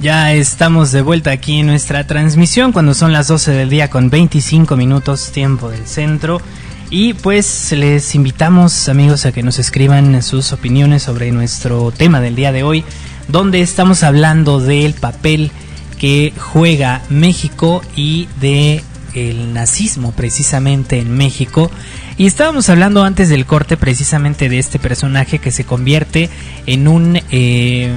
Ya 0.01 0.33
estamos 0.33 0.93
de 0.93 1.03
vuelta 1.03 1.31
aquí 1.31 1.59
en 1.59 1.67
nuestra 1.67 2.07
transmisión 2.07 2.73
cuando 2.73 2.95
son 2.95 3.13
las 3.13 3.29
12 3.29 3.51
del 3.51 3.69
día 3.69 3.91
con 3.91 4.09
25 4.09 4.75
minutos 4.75 5.31
tiempo 5.31 5.69
del 5.69 5.87
centro. 5.87 6.41
Y 6.89 7.13
pues 7.13 7.71
les 7.73 8.15
invitamos 8.15 8.89
amigos 8.89 9.27
a 9.27 9.33
que 9.33 9.43
nos 9.43 9.59
escriban 9.59 10.23
sus 10.23 10.55
opiniones 10.55 11.03
sobre 11.03 11.33
nuestro 11.33 11.91
tema 11.91 12.23
del 12.23 12.35
día 12.35 12.51
de 12.51 12.63
hoy, 12.63 12.83
donde 13.29 13.61
estamos 13.61 14.03
hablando 14.03 14.59
del 14.59 14.95
papel 14.95 15.51
que 15.99 16.33
juega 16.39 17.03
México 17.11 17.83
y 17.95 18.27
de 18.41 18.83
el 19.13 19.53
nazismo 19.53 20.13
precisamente 20.13 20.99
en 20.99 21.15
México. 21.15 21.71
Y 22.17 22.27
estábamos 22.27 22.71
hablando 22.71 23.05
antes 23.05 23.29
del 23.29 23.45
corte 23.45 23.77
precisamente 23.77 24.49
de 24.49 24.61
este 24.61 24.79
personaje 24.79 25.41
que 25.41 25.51
se 25.51 25.65
convierte 25.65 26.31
en 26.65 26.89
un 26.89 27.21
eh, 27.31 27.93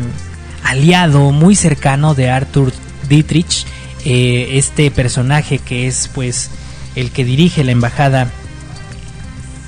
aliado 0.63 1.32
muy 1.32 1.55
cercano 1.55 2.15
de 2.15 2.29
Arthur 2.29 2.74
Dietrich, 3.10 3.65
eh, 4.05 4.51
este 4.53 4.91
personaje 4.91 5.60
que 5.60 5.88
es 5.88 6.10
pues 6.13 6.50
el 6.96 7.12
que 7.12 7.25
dirige 7.25 7.63
la 7.63 7.72
embajada 7.72 8.29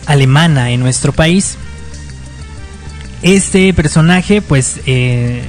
alemana 0.06 0.72
en 0.72 0.80
nuestro 0.80 1.14
país. 1.14 1.58
Este 3.22 3.74
personaje 3.74 4.42
pues 4.42 4.80
eh, 4.86 5.42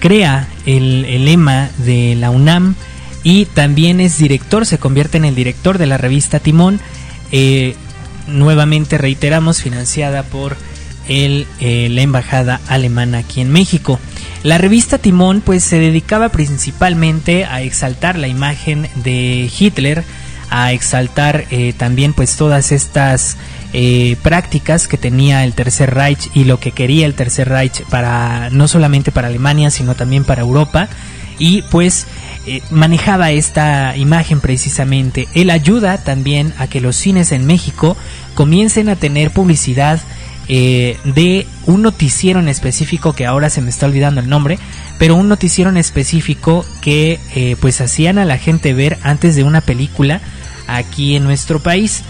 crea 0.00 0.48
el, 0.66 1.04
el 1.04 1.24
lema 1.26 1.70
de 1.78 2.16
la 2.16 2.30
UNAM 2.30 2.74
y 3.22 3.44
también 3.46 4.00
es 4.00 4.18
director, 4.18 4.66
se 4.66 4.78
convierte 4.78 5.16
en 5.16 5.24
el 5.24 5.34
director 5.34 5.78
de 5.78 5.86
la 5.86 5.96
revista 5.96 6.40
Timón, 6.40 6.80
eh, 7.30 7.76
nuevamente 8.26 8.98
reiteramos, 8.98 9.62
financiada 9.62 10.24
por 10.24 10.56
el, 11.08 11.46
la 11.60 12.02
embajada 12.02 12.60
alemana 12.68 13.18
aquí 13.18 13.40
en 13.40 13.50
México. 13.50 14.00
La 14.42 14.58
revista 14.58 14.98
Timón 14.98 15.40
pues 15.40 15.62
se 15.62 15.78
dedicaba 15.78 16.30
principalmente 16.30 17.44
a 17.44 17.62
exaltar 17.62 18.18
la 18.18 18.26
imagen 18.26 18.88
de 18.96 19.48
Hitler, 19.56 20.04
a 20.50 20.72
exaltar 20.72 21.44
eh, 21.50 21.72
también 21.76 22.12
pues 22.12 22.36
todas 22.36 22.72
estas 22.72 23.36
eh, 23.72 24.16
prácticas 24.22 24.88
que 24.88 24.98
tenía 24.98 25.44
el 25.44 25.54
Tercer 25.54 25.94
Reich 25.94 26.28
y 26.34 26.44
lo 26.44 26.58
que 26.58 26.72
quería 26.72 27.06
el 27.06 27.14
Tercer 27.14 27.48
Reich 27.48 27.84
para 27.84 28.50
no 28.50 28.66
solamente 28.66 29.12
para 29.12 29.28
Alemania 29.28 29.70
sino 29.70 29.94
también 29.94 30.24
para 30.24 30.42
Europa 30.42 30.88
y 31.38 31.62
pues 31.62 32.06
eh, 32.46 32.62
manejaba 32.70 33.30
esta 33.30 33.96
imagen 33.96 34.40
precisamente. 34.40 35.28
Él 35.34 35.50
ayuda 35.50 35.98
también 35.98 36.52
a 36.58 36.66
que 36.66 36.80
los 36.80 36.96
cines 36.96 37.30
en 37.30 37.46
México 37.46 37.96
comiencen 38.34 38.88
a 38.88 38.96
tener 38.96 39.30
publicidad 39.30 40.00
eh, 40.48 40.98
de 41.04 41.46
un 41.66 41.82
noticiero 41.82 42.40
en 42.40 42.48
específico 42.48 43.12
que 43.12 43.26
ahora 43.26 43.50
se 43.50 43.60
me 43.60 43.70
está 43.70 43.86
olvidando 43.86 44.20
el 44.20 44.28
nombre, 44.28 44.58
pero 44.98 45.16
un 45.16 45.28
noticiero 45.28 45.70
en 45.70 45.76
específico 45.76 46.64
que 46.80 47.20
eh, 47.34 47.56
pues 47.60 47.80
hacían 47.80 48.18
a 48.18 48.24
la 48.24 48.38
gente 48.38 48.74
ver 48.74 48.98
antes 49.02 49.36
de 49.36 49.44
una 49.44 49.60
película 49.60 50.20
aquí 50.66 51.16
en 51.16 51.24
nuestro 51.24 51.60
país. 51.60 52.02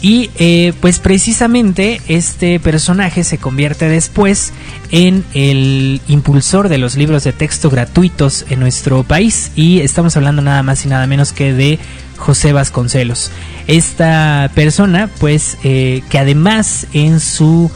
Y 0.00 0.30
eh, 0.38 0.74
pues 0.80 1.00
precisamente 1.00 2.00
este 2.06 2.60
personaje 2.60 3.24
se 3.24 3.38
convierte 3.38 3.88
después 3.88 4.52
en 4.92 5.24
el 5.34 6.00
impulsor 6.06 6.68
de 6.68 6.78
los 6.78 6.96
libros 6.96 7.24
de 7.24 7.32
texto 7.32 7.68
gratuitos 7.68 8.44
en 8.48 8.60
nuestro 8.60 9.02
país. 9.02 9.50
Y 9.56 9.80
estamos 9.80 10.16
hablando 10.16 10.40
nada 10.40 10.62
más 10.62 10.84
y 10.86 10.88
nada 10.88 11.06
menos 11.08 11.32
que 11.32 11.52
de 11.52 11.80
José 12.16 12.52
Vasconcelos. 12.52 13.32
Esta 13.66 14.50
persona 14.54 15.10
pues 15.18 15.58
eh, 15.64 16.02
que 16.10 16.18
además 16.18 16.86
en 16.92 17.18
su 17.18 17.70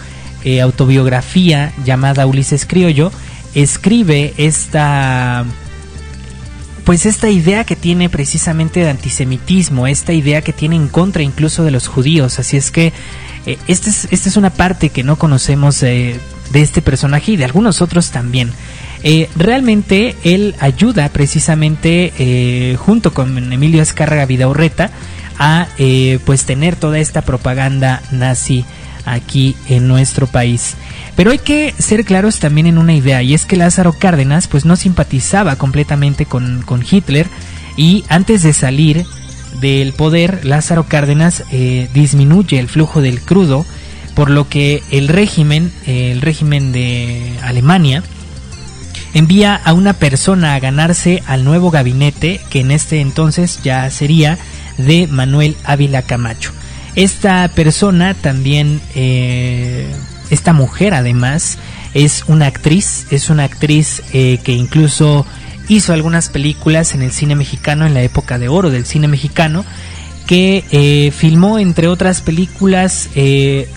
eh, 0.44 0.61
autobiografía 0.61 1.73
llamada 1.85 2.27
Ulises 2.27 2.66
Criollo 2.66 3.11
escribe 3.55 4.33
esta 4.37 5.44
pues 6.85 7.07
esta 7.07 7.29
idea 7.29 7.64
que 7.64 7.77
tiene 7.77 8.09
precisamente 8.09 8.81
de 8.81 8.90
antisemitismo, 8.90 9.87
esta 9.87 10.12
idea 10.12 10.42
que 10.42 10.53
tiene 10.53 10.77
en 10.77 10.88
contra 10.88 11.23
incluso 11.23 11.64
de 11.64 11.71
los 11.71 11.88
judíos. 11.88 12.38
Así 12.38 12.57
es 12.57 12.71
que 12.71 12.92
eh, 13.47 13.59
esta, 13.66 13.90
es, 13.90 14.37
una 14.37 14.51
parte 14.51 14.90
que 14.90 15.03
no 15.03 15.16
conocemos 15.16 15.83
eh, 15.83 16.18
de 16.51 16.62
este 16.62 16.83
personaje 16.83 17.33
y 17.33 17.37
de 17.37 17.45
algunos 17.45 17.83
otros 17.83 18.11
también. 18.11 18.51
Eh, 19.05 19.29
realmente 19.37 20.16
él 20.23 20.55
ayuda 20.61 21.09
precisamente 21.09 22.77
junto 22.79 23.12
con 23.12 23.53
Emilio 23.53 23.83
Azcárraga 23.83 24.27
Vidaurreta 24.27 24.90
a 25.38 25.66
pues 26.25 26.45
tener 26.45 26.77
toda 26.77 27.01
esta 27.01 27.23
propaganda 27.23 28.01
nazi 28.12 28.64
aquí 29.05 29.57
en 29.69 29.88
nuestro 29.88 30.27
país. 30.27 30.75
Pero 31.17 31.31
hay 31.31 31.38
que 31.38 31.75
ser 31.79 32.05
claros 32.05 32.38
también 32.38 32.67
en 32.67 32.79
una 32.79 32.95
idea, 32.95 33.23
y 33.23 33.35
es 33.35 33.45
que 33.45 33.57
Lázaro 33.57 33.93
Cárdenas 33.93 34.49
pues 34.49 34.65
no 34.65 34.77
simpatizaba 34.77 35.57
completamente 35.57 36.27
con, 36.27 36.62
con 36.62 36.85
Hitler, 36.88 37.27
y 37.77 38.05
antes 38.09 38.43
de 38.43 38.53
salir 38.53 39.07
del 39.61 39.93
poder, 39.93 40.45
Lázaro 40.45 40.85
Cárdenas 40.85 41.45
eh, 41.51 41.88
disminuye 41.95 42.59
el 42.59 42.69
flujo 42.69 43.01
del 43.01 43.21
crudo, 43.21 43.67
por 44.15 44.31
lo 44.31 44.49
que 44.49 44.83
el 44.91 45.09
régimen, 45.09 45.73
el 45.87 46.21
régimen 46.21 46.73
de 46.73 47.38
Alemania, 47.43 48.03
envía 49.15 49.55
a 49.55 49.73
una 49.73 49.95
persona 49.95 50.55
a 50.55 50.61
ganarse 50.61 51.23
al 51.27 51.45
nuevo 51.45 51.71
gabinete, 51.71 52.41
que 52.51 52.61
en 52.61 52.71
este 52.71 53.01
entonces 53.01 53.61
ya 53.62 53.88
sería 53.91 54.38
de 54.79 55.07
Manuel 55.07 55.57
Ávila 55.65 56.03
Camacho. 56.03 56.53
Esta 56.94 57.48
persona 57.48 58.14
también, 58.14 58.81
eh, 58.94 59.87
esta 60.31 60.52
mujer 60.52 60.94
además, 60.94 61.59
es 61.94 62.24
una 62.26 62.46
actriz, 62.46 63.07
es 63.11 63.31
una 63.31 63.44
actriz 63.44 64.02
eh, 64.12 64.38
que 64.44 64.52
incluso 64.52 65.26
hizo 65.68 65.92
algunas 65.92 66.28
películas 66.28 66.94
en 66.94 67.02
el 67.02 67.12
cine 67.12 67.35
mexicano, 67.35 67.87
en 67.87 67.94
la 67.94 68.02
época 68.02 68.38
de 68.38 68.48
oro 68.48 68.70
del 68.70 68.87
cine 68.87 69.09
mexicano, 69.09 69.64
que 70.26 70.64
eh, 70.70 71.11
filmó 71.11 71.59
entre 71.59 71.88
otras 71.88 72.20
películas 72.20 73.09
eh, 73.14 73.68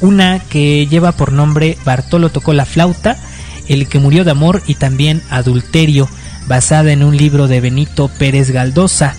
una 0.00 0.40
que 0.40 0.86
lleva 0.86 1.12
por 1.12 1.32
nombre 1.32 1.78
Bartolo 1.84 2.30
tocó 2.30 2.52
la 2.52 2.64
flauta, 2.64 3.16
El 3.68 3.88
que 3.88 3.98
murió 3.98 4.24
de 4.24 4.30
amor 4.30 4.62
y 4.66 4.74
también 4.74 5.22
Adulterio, 5.30 6.08
basada 6.46 6.92
en 6.92 7.02
un 7.02 7.16
libro 7.16 7.48
de 7.48 7.60
Benito 7.60 8.08
Pérez 8.08 8.50
Galdosa. 8.50 9.14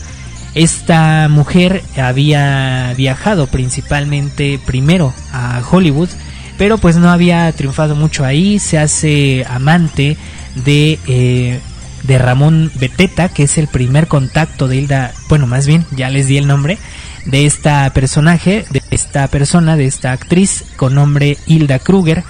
Esta 0.58 1.28
mujer 1.30 1.84
había 1.98 2.92
viajado 2.98 3.46
principalmente 3.46 4.60
primero 4.66 5.14
a 5.32 5.62
Hollywood, 5.70 6.10
pero 6.58 6.80
pues 6.80 6.96
no 6.96 7.12
había 7.12 7.52
triunfado 7.52 7.96
mucho 7.96 8.26
ahí, 8.26 8.58
se 8.58 8.80
hace 8.80 9.46
amante 9.48 10.18
de, 10.56 10.98
eh, 11.06 11.60
de 12.02 12.18
Ramón 12.18 12.72
Beteta, 12.74 13.30
que 13.30 13.44
es 13.44 13.60
el 13.60 13.68
primer 13.68 14.08
contacto 14.08 14.68
de 14.68 14.78
Hilda, 14.78 15.14
bueno, 15.30 15.46
más 15.46 15.68
bien, 15.68 15.86
ya 15.96 16.10
les 16.10 16.26
di 16.26 16.38
el 16.38 16.48
nombre, 16.48 16.80
de 17.26 17.46
esta 17.46 17.88
personaje, 17.94 18.66
de 18.72 18.82
esta 18.90 19.28
persona, 19.28 19.78
de 19.78 19.86
esta 19.86 20.12
actriz 20.12 20.64
con 20.76 20.96
nombre 20.96 21.38
Hilda 21.46 21.78
Kruger, 21.78 22.24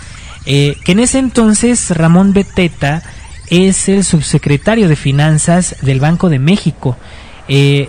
eh, 0.46 0.76
que 0.84 0.92
en 0.92 1.00
ese 1.00 1.20
entonces 1.20 1.92
Ramón 1.92 2.34
Beteta 2.34 3.04
es 3.50 3.88
el 3.88 4.04
subsecretario 4.04 4.90
de 4.90 4.98
Finanzas 4.98 5.78
del 5.82 6.02
Banco 6.02 6.28
de 6.28 6.40
México. 6.40 6.98
Eh, 7.48 7.88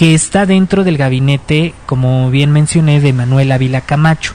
que 0.00 0.14
está 0.14 0.46
dentro 0.46 0.82
del 0.82 0.96
gabinete, 0.96 1.74
como 1.84 2.30
bien 2.30 2.52
mencioné, 2.52 3.02
de 3.02 3.12
Manuel 3.12 3.52
Ávila 3.52 3.82
Camacho. 3.82 4.32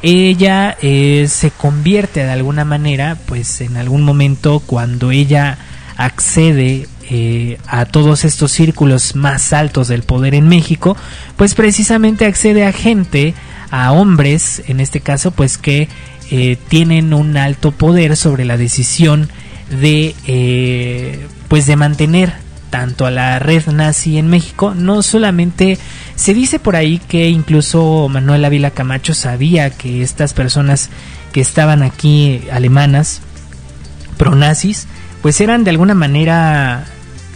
Ella 0.00 0.76
eh, 0.80 1.26
se 1.28 1.50
convierte 1.50 2.22
de 2.22 2.30
alguna 2.30 2.64
manera, 2.64 3.18
pues 3.26 3.62
en 3.62 3.76
algún 3.76 4.04
momento 4.04 4.62
cuando 4.64 5.10
ella 5.10 5.58
accede 5.96 6.86
eh, 7.10 7.58
a 7.66 7.84
todos 7.84 8.24
estos 8.24 8.52
círculos 8.52 9.16
más 9.16 9.52
altos 9.52 9.88
del 9.88 10.04
poder 10.04 10.36
en 10.36 10.46
México, 10.46 10.96
pues 11.34 11.56
precisamente 11.56 12.24
accede 12.24 12.64
a 12.64 12.70
gente, 12.70 13.34
a 13.72 13.90
hombres, 13.90 14.62
en 14.68 14.78
este 14.78 15.00
caso, 15.00 15.32
pues 15.32 15.58
que 15.58 15.88
eh, 16.30 16.56
tienen 16.68 17.12
un 17.12 17.36
alto 17.36 17.72
poder 17.72 18.16
sobre 18.16 18.44
la 18.44 18.56
decisión 18.56 19.28
de, 19.68 21.26
pues 21.48 21.66
de 21.66 21.74
mantener 21.74 22.41
tanto 22.72 23.04
a 23.04 23.10
la 23.10 23.38
red 23.38 23.66
nazi 23.66 24.16
en 24.16 24.28
México, 24.28 24.72
no 24.74 25.02
solamente 25.02 25.76
se 26.16 26.32
dice 26.32 26.58
por 26.58 26.74
ahí 26.74 26.98
que 27.06 27.28
incluso 27.28 28.08
Manuel 28.08 28.46
Ávila 28.46 28.70
Camacho 28.70 29.12
sabía 29.12 29.68
que 29.68 30.02
estas 30.02 30.32
personas 30.32 30.88
que 31.32 31.42
estaban 31.42 31.82
aquí 31.82 32.40
alemanas, 32.50 33.20
pronazis, 34.16 34.86
pues 35.20 35.38
eran 35.42 35.64
de 35.64 35.70
alguna 35.70 35.94
manera 35.94 36.86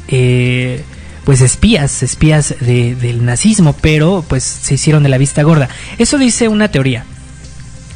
eh, 0.09 0.83
pues 1.25 1.43
espías, 1.43 2.03
espías 2.03 2.55
del 2.61 3.23
nazismo, 3.27 3.77
pero 3.79 4.25
pues 4.27 4.43
se 4.43 4.75
hicieron 4.75 5.03
de 5.03 5.11
la 5.11 5.19
vista 5.19 5.43
gorda. 5.43 5.69
Eso 5.99 6.17
dice 6.17 6.49
una 6.49 6.69
teoría. 6.69 7.05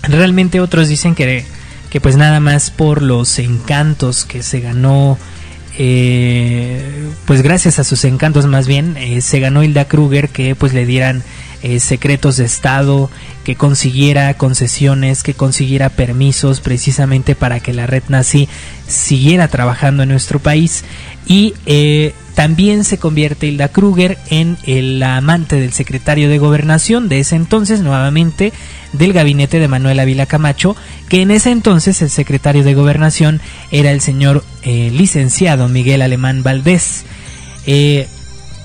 Realmente 0.03 0.61
otros 0.61 0.88
dicen 0.88 1.14
que, 1.14 1.46
que 1.88 2.03
pues 2.03 2.16
nada 2.16 2.38
más 2.38 2.70
por 2.70 3.00
los 3.00 3.38
encantos 3.38 4.26
que 4.26 4.42
se 4.42 4.61
ganó, 4.61 5.16
eh, 5.78 7.09
pues 7.26 7.42
gracias 7.42 7.78
a 7.78 7.85
sus 7.85 8.04
encantos 8.04 8.46
más 8.46 8.66
bien, 8.66 8.96
eh, 8.96 9.20
se 9.20 9.40
ganó 9.40 9.62
Hilda 9.62 9.87
Kruger 9.87 10.28
que 10.28 10.54
pues 10.54 10.72
le 10.72 10.87
dieran 10.87 11.22
eh, 11.62 11.78
secretos 11.78 12.38
de 12.38 12.46
Estado, 12.46 13.11
que 13.44 13.54
consiguiera 13.54 14.33
concesiones, 14.35 15.22
que 15.22 15.35
consiguiera 15.35 15.90
permisos 15.90 16.61
precisamente 16.62 17.35
para 17.35 17.61
que 17.61 17.74
la 17.74 17.87
red 17.87 18.02
nazi 18.09 18.48
siguiera 18.87 19.46
trabajando 19.48 20.02
en 20.02 20.09
nuestro 20.09 20.38
país. 20.38 20.85
Y 21.26 21.52
eh, 21.66 22.14
también 22.40 22.85
se 22.85 22.96
convierte 22.96 23.48
Hilda 23.48 23.68
Kruger 23.68 24.16
en 24.31 24.57
la 24.98 25.18
amante 25.18 25.61
del 25.61 25.74
secretario 25.74 26.31
de 26.31 26.38
gobernación 26.38 27.11
de 27.11 27.20
ese 27.20 27.37
entonces, 27.37 27.83
nuevamente 27.83 28.55
del 28.94 29.12
gabinete 29.12 29.61
de 29.61 29.68
Manuel 29.68 30.00
Ávila 30.00 30.24
Camacho, 30.24 30.74
que 31.11 31.20
en 31.20 31.33
ese 31.33 31.50
entonces 31.50 32.00
el 32.00 32.09
secretario 32.09 32.64
de 32.64 32.72
gobernación 32.72 33.42
era 33.70 33.90
el 33.90 34.00
señor 34.00 34.42
eh, 34.62 34.90
licenciado 34.90 35.68
Miguel 35.68 36.00
Alemán 36.00 36.42
Valdés. 36.42 37.05
Eh, 37.66 38.09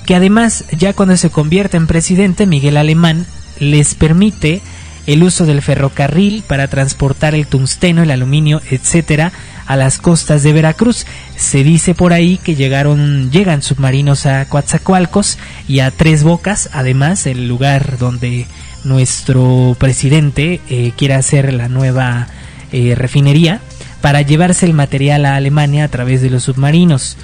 que 0.06 0.16
además 0.16 0.64
ya 0.72 0.94
cuando 0.94 1.18
se 1.18 1.30
convierte 1.30 1.76
en 1.76 1.88
presidente, 1.88 2.46
Miguel 2.46 2.78
Alemán 2.78 3.26
les 3.60 3.94
permite 3.94 4.62
el 5.06 5.22
uso 5.22 5.46
del 5.46 5.62
ferrocarril 5.62 6.46
para 6.48 6.70
transportar 6.70 7.36
el 7.36 7.46
tungsteno, 7.46 8.04
el 8.04 8.12
aluminio, 8.12 8.62
etcétera, 8.72 9.34
a 9.66 9.76
las 9.76 9.98
costas 9.98 10.44
de 10.44 10.54
Veracruz. 10.54 11.06
Se 11.36 11.64
dice 11.64 11.96
por 11.96 12.14
ahí 12.14 12.38
que 12.38 12.56
llegaron, 12.56 13.32
llegan 13.32 13.62
submarinos 13.62 14.26
a 14.26 14.46
Coatzacoalcos 14.46 15.38
y 15.68 15.80
a 15.80 15.92
Tres 15.92 16.24
Bocas, 16.24 16.70
además 16.74 17.26
el 17.28 17.48
lugar 17.48 17.98
donde 17.98 18.46
nuestro 18.84 19.76
presidente 19.80 20.62
eh, 20.70 20.92
quiere 20.96 21.16
hacer 21.16 21.54
la 21.54 21.70
nueva 21.70 22.28
eh, 22.72 22.94
refinería 22.96 23.62
para 24.02 24.22
llevarse 24.22 24.66
el 24.66 24.74
material 24.74 25.26
a 25.26 25.36
Alemania 25.36 25.86
a 25.86 25.88
través 25.88 26.22
de 26.22 26.30
los 26.30 26.44
submarinos. 26.44 27.18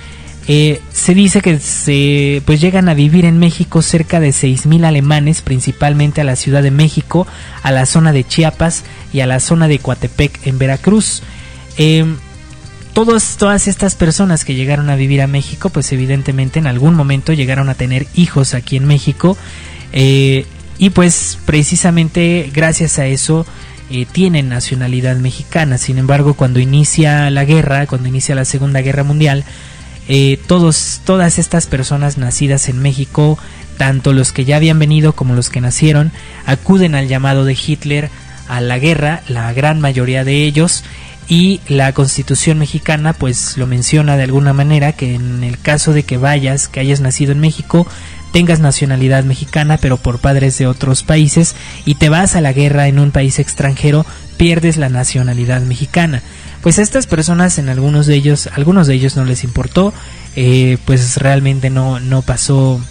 Eh, 0.48 0.82
se 0.92 1.14
dice 1.14 1.42
que 1.42 1.60
se 1.60 2.42
pues 2.46 2.60
llegan 2.60 2.90
a 2.90 2.96
vivir 2.96 3.26
en 3.26 3.38
México 3.38 3.82
cerca 3.82 4.20
de 4.20 4.30
6.000 4.30 4.86
alemanes, 4.86 5.42
principalmente 5.42 6.22
a 6.22 6.24
la 6.24 6.36
Ciudad 6.36 6.64
de 6.64 6.72
México, 6.72 7.28
a 7.62 7.72
la 7.72 7.86
zona 7.86 8.12
de 8.12 8.24
Chiapas 8.24 8.84
y 9.14 9.20
a 9.20 9.28
la 9.28 9.40
zona 9.40 9.68
de 9.68 9.80
Coatepec 9.80 10.48
en 10.48 10.58
Veracruz. 10.58 11.22
Eh, 11.78 12.06
todas 12.94 13.68
estas 13.68 13.96
personas 13.96 14.46
que 14.46 14.56
llegaron 14.56 14.90
a 14.90 14.96
vivir 14.96 15.22
a 15.22 15.28
México, 15.28 15.70
pues 15.70 15.92
evidentemente 15.92 16.60
en 16.60 16.68
algún 16.68 16.94
momento 16.94 17.34
llegaron 17.34 17.70
a 17.70 17.76
tener 17.76 18.08
hijos 18.16 18.54
aquí 18.54 18.78
en 18.78 18.86
México. 18.86 19.38
Eh, 19.94 20.46
y 20.78 20.90
pues 20.90 21.38
precisamente 21.46 22.50
gracias 22.54 22.98
a 22.98 23.06
eso 23.06 23.46
eh, 23.90 24.06
tienen 24.12 24.50
nacionalidad 24.50 25.18
mexicana. 25.18 25.78
Sin 25.78 25.98
embargo, 25.98 26.34
cuando 26.34 26.60
inicia 26.60 27.30
la 27.30 27.46
guerra, 27.46 27.88
cuando 27.88 28.08
inicia 28.08 28.36
la 28.36 28.46
Segunda 28.46 28.82
Guerra 28.82 29.04
Mundial, 29.04 29.44
eh, 30.08 30.40
todos, 30.48 31.02
todas 31.06 31.40
estas 31.40 31.68
personas 31.68 32.18
nacidas 32.18 32.68
en 32.70 32.80
México, 32.80 33.38
tanto 33.78 34.14
los 34.14 34.32
que 34.32 34.46
ya 34.46 34.56
habían 34.58 34.80
venido 34.80 35.14
como 35.14 35.36
los 35.36 35.50
que 35.50 35.62
nacieron, 35.62 36.12
acuden 36.46 36.96
al 36.96 37.08
llamado 37.08 37.46
de 37.46 37.54
Hitler 37.54 38.10
a 38.48 38.60
la 38.60 38.80
guerra, 38.80 39.22
la 39.28 39.54
gran 39.54 39.80
mayoría 39.80 40.24
de 40.24 40.44
ellos, 40.44 40.84
y 41.32 41.62
la 41.70 41.94
constitución 41.94 42.60
mexicana 42.60 43.14
pues 43.14 43.56
lo 43.56 43.66
menciona 43.66 44.18
de 44.18 44.24
alguna 44.24 44.52
manera 44.52 44.92
que 44.92 45.16
en 45.16 45.46
el 45.46 45.58
caso 45.58 45.94
de 45.94 46.04
que 46.04 46.18
vayas, 46.18 46.68
que 46.68 46.82
hayas 46.82 47.00
nacido 47.00 47.32
en 47.32 47.40
México, 47.40 47.88
tengas 48.34 48.60
nacionalidad 48.60 49.24
mexicana 49.24 49.78
pero 49.78 49.96
por 49.96 50.20
padres 50.20 50.58
de 50.58 50.68
otros 50.68 51.04
países 51.04 51.56
y 51.86 51.96
te 51.96 52.10
vas 52.10 52.36
a 52.36 52.42
la 52.42 52.52
guerra 52.52 52.90
en 52.90 53.00
un 53.00 53.12
país 53.12 53.40
extranjero, 53.40 54.06
pierdes 54.36 54.76
la 54.76 54.90
nacionalidad 54.90 55.62
mexicana. 55.62 56.22
Pues 56.62 56.80
a 56.80 56.82
estas 56.82 57.08
personas 57.08 57.58
en 57.60 57.70
algunos 57.70 58.08
de 58.08 58.16
ellos, 58.16 58.50
algunos 58.54 58.88
de 58.88 58.96
ellos 58.96 59.16
no 59.16 59.24
les 59.24 59.46
importó, 59.46 59.94
eh, 60.36 60.80
pues 60.84 61.16
realmente 61.16 61.70
no, 61.70 62.02
no 62.02 62.24
pasó 62.24 62.82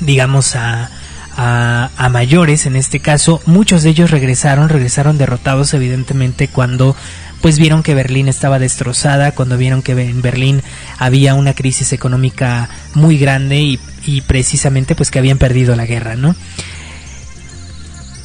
digamos 0.00 0.56
a, 0.56 0.90
a, 1.36 1.90
a, 1.96 2.08
mayores 2.08 2.66
en 2.66 2.74
este 2.74 2.98
caso. 2.98 3.40
Muchos 3.46 3.84
de 3.84 3.90
ellos 3.90 4.10
regresaron, 4.10 4.68
regresaron 4.68 5.16
derrotados 5.16 5.72
evidentemente 5.74 6.48
cuando 6.48 6.96
pues 7.42 7.58
vieron 7.58 7.82
que 7.82 7.94
Berlín 7.94 8.28
estaba 8.28 8.58
destrozada, 8.58 9.32
cuando 9.32 9.58
vieron 9.58 9.82
que 9.82 9.92
en 9.92 10.22
Berlín 10.22 10.62
había 10.98 11.34
una 11.34 11.54
crisis 11.54 11.92
económica 11.92 12.70
muy 12.94 13.18
grande 13.18 13.60
y, 13.60 13.80
y 14.06 14.22
precisamente 14.22 14.94
pues 14.94 15.10
que 15.10 15.18
habían 15.18 15.38
perdido 15.38 15.76
la 15.76 15.84
guerra, 15.84 16.14
¿no? 16.16 16.34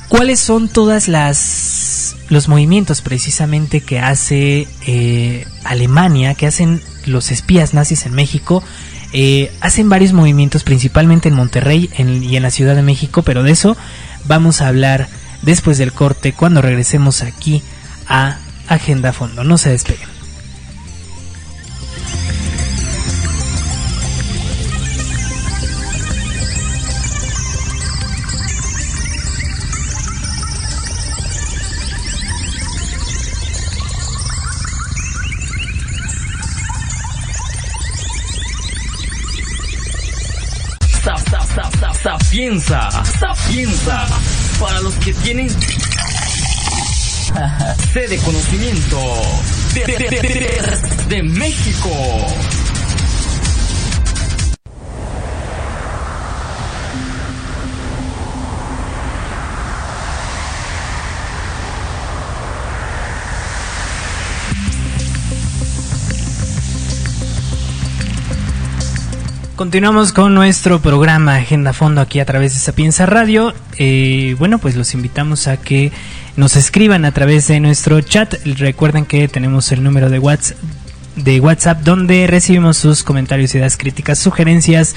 ¿Cuáles 0.08 0.40
son 0.40 0.70
todas 0.70 1.08
las 1.10 2.16
los 2.30 2.48
movimientos 2.48 3.02
precisamente 3.02 3.82
que 3.82 4.00
hace 4.00 4.68
eh, 4.86 5.46
Alemania, 5.64 6.34
que 6.36 6.48
hacen 6.48 6.82
los 7.06 7.32
espías 7.32 7.74
nazis 7.74 8.06
en 8.06 8.14
México? 8.14 8.64
Eh, 9.14 9.52
hacen 9.62 9.90
varios 9.90 10.14
movimientos, 10.14 10.64
principalmente 10.64 11.30
en 11.30 11.36
Monterrey 11.36 11.90
y 11.98 12.36
en 12.36 12.44
la 12.44 12.52
Ciudad 12.52 12.76
de 12.76 12.82
México, 12.84 13.22
pero 13.22 13.44
de 13.44 13.52
eso 13.52 13.78
vamos 14.26 14.62
a 14.62 14.68
hablar 14.68 15.08
después 15.42 15.78
del 15.78 15.94
corte 15.94 16.34
cuando 16.34 16.62
regresemos 16.62 17.22
aquí 17.22 17.62
a 18.08 18.38
Agenda 18.68 19.14
Fondo. 19.14 19.44
No 19.44 19.58
se 19.58 19.72
despeguen. 19.72 20.18
Sapienza, 42.08 42.90
sapienza, 43.20 44.08
para 44.60 44.80
los 44.80 44.94
que 44.96 45.14
tienen 45.14 45.50
C 47.94 48.08
de 48.08 48.18
conocimiento 48.18 48.98
de, 51.08 51.24
México. 51.24 51.90
Continuamos 69.56 70.14
con 70.14 70.34
nuestro 70.34 70.80
programa 70.82 71.36
Agenda 71.36 71.74
Fondo 71.74 72.02
aquí 72.02 72.20
a 72.20 72.26
través 72.26 72.54
de 72.54 72.60
Sapienza 72.60 73.06
Radio. 73.06 73.54
Eh, 73.78 74.36
bueno, 74.40 74.60
pues 74.60 74.76
los 74.76 74.94
invitamos 74.94 75.48
a 75.48 75.58
que 75.58 75.92
nos 76.38 76.56
escriban 76.56 77.04
a 77.04 77.12
través 77.12 77.48
de 77.48 77.60
nuestro 77.60 78.00
chat. 78.00 78.36
Recuerden 78.46 79.06
que 79.06 79.28
tenemos 79.28 79.72
el 79.72 79.84
número 79.84 80.10
de 80.10 80.20
WhatsApp, 80.20 80.58
de 81.16 81.40
WhatsApp 81.40 81.82
donde 81.82 82.28
recibimos 82.28 82.78
sus 82.78 83.04
comentarios, 83.04 83.54
ideas, 83.56 83.76
críticas, 83.76 84.20
sugerencias 84.20 84.96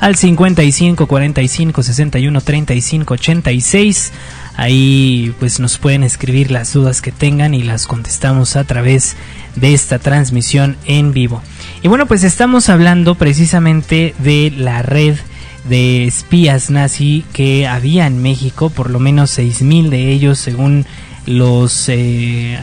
al 0.00 0.16
55 0.16 1.06
45 1.06 1.82
61 1.82 2.40
35 2.40 3.14
86. 3.14 4.12
Ahí 4.56 5.32
pues 5.38 5.60
nos 5.60 5.78
pueden 5.78 6.02
escribir 6.02 6.50
las 6.50 6.72
dudas 6.72 7.00
que 7.00 7.12
tengan 7.12 7.54
y 7.54 7.62
las 7.62 7.86
contestamos 7.86 8.56
a 8.56 8.64
través 8.64 9.16
de 9.54 9.72
esta 9.72 10.00
transmisión 10.00 10.76
en 10.86 11.12
vivo. 11.12 11.40
Y 11.82 11.88
bueno, 11.88 12.06
pues 12.06 12.24
estamos 12.24 12.68
hablando 12.68 13.14
precisamente 13.14 14.14
de 14.18 14.52
la 14.56 14.82
red 14.82 15.16
de 15.64 16.04
espías 16.04 16.70
nazi 16.70 17.24
que 17.32 17.66
había 17.66 18.06
en 18.06 18.22
México, 18.22 18.70
por 18.70 18.90
lo 18.90 18.98
menos 18.98 19.38
6.000 19.38 19.88
de 19.90 20.10
ellos 20.10 20.38
según 20.38 20.86
los 21.26 21.88
eh, 21.88 22.58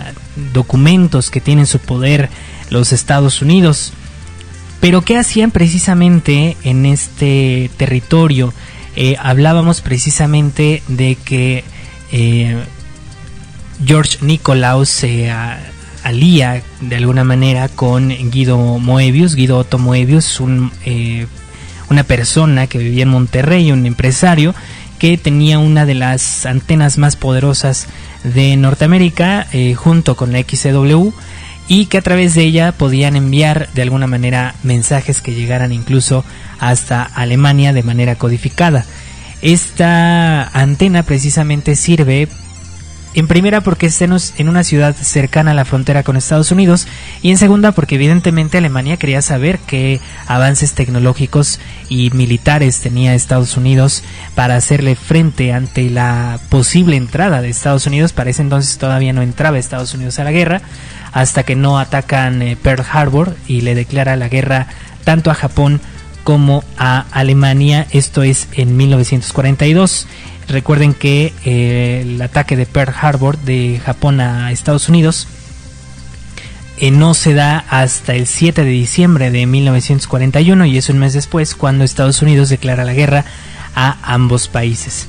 documentos 0.53 1.29
que 1.29 1.41
tienen 1.41 1.67
su 1.67 1.79
poder 1.79 2.29
los 2.69 2.91
Estados 2.91 3.41
Unidos. 3.41 3.93
Pero 4.79 5.01
¿qué 5.01 5.17
hacían 5.17 5.51
precisamente 5.51 6.57
en 6.63 6.85
este 6.85 7.69
territorio? 7.77 8.53
Eh, 8.95 9.15
hablábamos 9.19 9.81
precisamente 9.81 10.81
de 10.87 11.15
que 11.15 11.63
eh, 12.11 12.57
George 13.85 14.17
Nicolaus 14.21 14.89
se 14.89 15.31
alía 16.03 16.63
de 16.81 16.95
alguna 16.95 17.23
manera 17.23 17.69
con 17.69 18.09
Guido 18.09 18.57
Moebius. 18.79 19.35
Guido 19.35 19.57
Otto 19.57 19.77
Moebius, 19.77 20.39
un, 20.39 20.71
una 21.89 22.03
persona 22.03 22.67
que 22.67 22.77
vivía 22.77 23.03
en 23.03 23.09
Monterrey, 23.09 23.71
un 23.71 23.85
empresario 23.85 24.53
que 24.99 25.17
tenía 25.17 25.59
una 25.59 25.85
de 25.85 25.93
las 25.93 26.45
antenas 26.45 26.97
más 26.97 27.15
poderosas 27.15 27.87
de 28.23 28.55
Norteamérica 28.57 29.47
eh, 29.51 29.75
junto 29.75 30.15
con 30.15 30.31
la 30.31 30.39
XCW 30.39 31.11
y 31.67 31.85
que 31.87 31.97
a 31.97 32.01
través 32.01 32.33
de 32.33 32.43
ella 32.43 32.71
podían 32.71 33.15
enviar 33.15 33.69
de 33.73 33.81
alguna 33.81 34.07
manera 34.07 34.55
mensajes 34.63 35.21
que 35.21 35.33
llegaran 35.33 35.71
incluso 35.71 36.23
hasta 36.59 37.03
Alemania 37.03 37.73
de 37.73 37.83
manera 37.83 38.15
codificada. 38.15 38.85
Esta 39.41 40.47
antena 40.47 41.03
precisamente 41.03 41.75
sirve 41.75 42.27
en 43.17 43.25
primera 43.25 43.61
porque 43.61 43.87
estemos 43.87 44.35
en 44.37 44.47
una 44.47 44.63
ciudad 44.63 44.95
cercana 44.95 45.49
a 45.49 45.53
la 45.55 45.65
frontera 45.65 46.03
con 46.03 46.17
Estados 46.17 46.51
Unidos 46.51 46.87
y 47.23 47.31
en 47.31 47.37
segunda 47.39 47.71
porque 47.71 47.95
evidentemente 47.95 48.59
Alemania 48.59 48.97
quería 48.97 49.23
saber 49.23 49.57
qué 49.57 49.99
avances 50.27 50.73
tecnológicos 50.73 51.59
y 51.89 52.11
militares 52.11 52.79
tenía 52.79 53.15
Estados 53.15 53.57
Unidos 53.57 54.03
para 54.35 54.55
hacerle 54.55 54.95
frente 54.95 55.51
ante 55.51 55.89
la 55.89 56.39
posible 56.49 56.95
entrada 56.95 57.41
de 57.41 57.49
Estados 57.49 57.87
Unidos. 57.87 58.13
Para 58.13 58.29
ese 58.29 58.43
entonces 58.43 58.77
todavía 58.77 59.13
no 59.13 59.23
entraba 59.23 59.57
Estados 59.57 59.95
Unidos 59.95 60.19
a 60.19 60.23
la 60.23 60.31
guerra 60.31 60.61
hasta 61.11 61.41
que 61.41 61.55
no 61.55 61.79
atacan 61.79 62.43
eh, 62.43 62.55
Pearl 62.55 62.85
Harbor 62.87 63.35
y 63.47 63.61
le 63.61 63.73
declara 63.73 64.15
la 64.15 64.29
guerra 64.29 64.67
tanto 65.03 65.31
a 65.31 65.33
Japón 65.33 65.81
como 66.23 66.63
a 66.77 67.05
Alemania. 67.09 67.87
Esto 67.89 68.21
es 68.21 68.47
en 68.51 68.77
1942. 68.77 70.05
Recuerden 70.49 70.93
que 70.93 71.33
eh, 71.43 72.03
el 72.03 72.21
ataque 72.21 72.55
de 72.55 72.65
Pearl 72.65 72.93
Harbor 72.99 73.37
de 73.37 73.81
Japón 73.83 74.21
a 74.21 74.51
Estados 74.51 74.87
Unidos 74.87 75.27
eh, 76.77 76.89
no 76.89 77.13
se 77.13 77.33
da 77.33 77.65
hasta 77.69 78.15
el 78.15 78.27
7 78.27 78.63
de 78.63 78.69
diciembre 78.69 79.29
de 79.29 79.45
1941 79.45 80.65
y 80.65 80.77
es 80.77 80.89
un 80.89 80.99
mes 80.99 81.11
después 81.11 81.53
cuando 81.53 81.83
Estados 81.83 82.21
Unidos 82.21 82.47
declara 82.47 82.85
la 82.85 82.93
guerra 82.93 83.25
a 83.75 83.97
ambos 84.13 84.47
países. 84.47 85.07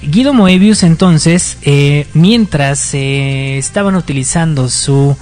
Guido 0.00 0.32
Moebius 0.32 0.84
entonces, 0.84 1.58
eh, 1.62 2.06
mientras 2.14 2.94
estaban 2.94 3.96
utilizando 3.96 4.68
su 4.68 5.16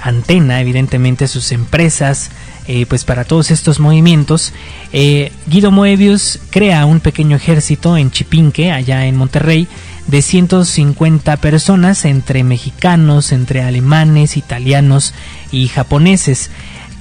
antena, 0.00 0.60
evidentemente 0.60 1.26
sus 1.26 1.50
empresas, 1.50 2.30
eh, 2.66 2.86
pues 2.86 3.04
para 3.04 3.24
todos 3.24 3.50
estos 3.50 3.78
movimientos, 3.78 4.52
eh, 4.92 5.32
Guido 5.46 5.70
Moebius 5.70 6.38
crea 6.48 6.86
un 6.86 7.00
pequeño 7.00 7.36
ejército 7.36 7.96
en 7.98 8.10
Chipinque, 8.10 8.72
allá 8.72 9.04
en 9.06 9.16
Monterrey, 9.16 9.68
de 10.06 10.22
150 10.22 11.36
personas, 11.38 12.06
entre 12.06 12.42
mexicanos, 12.42 13.32
entre 13.32 13.62
alemanes, 13.62 14.38
italianos 14.38 15.12
y 15.50 15.68
japoneses. 15.68 16.50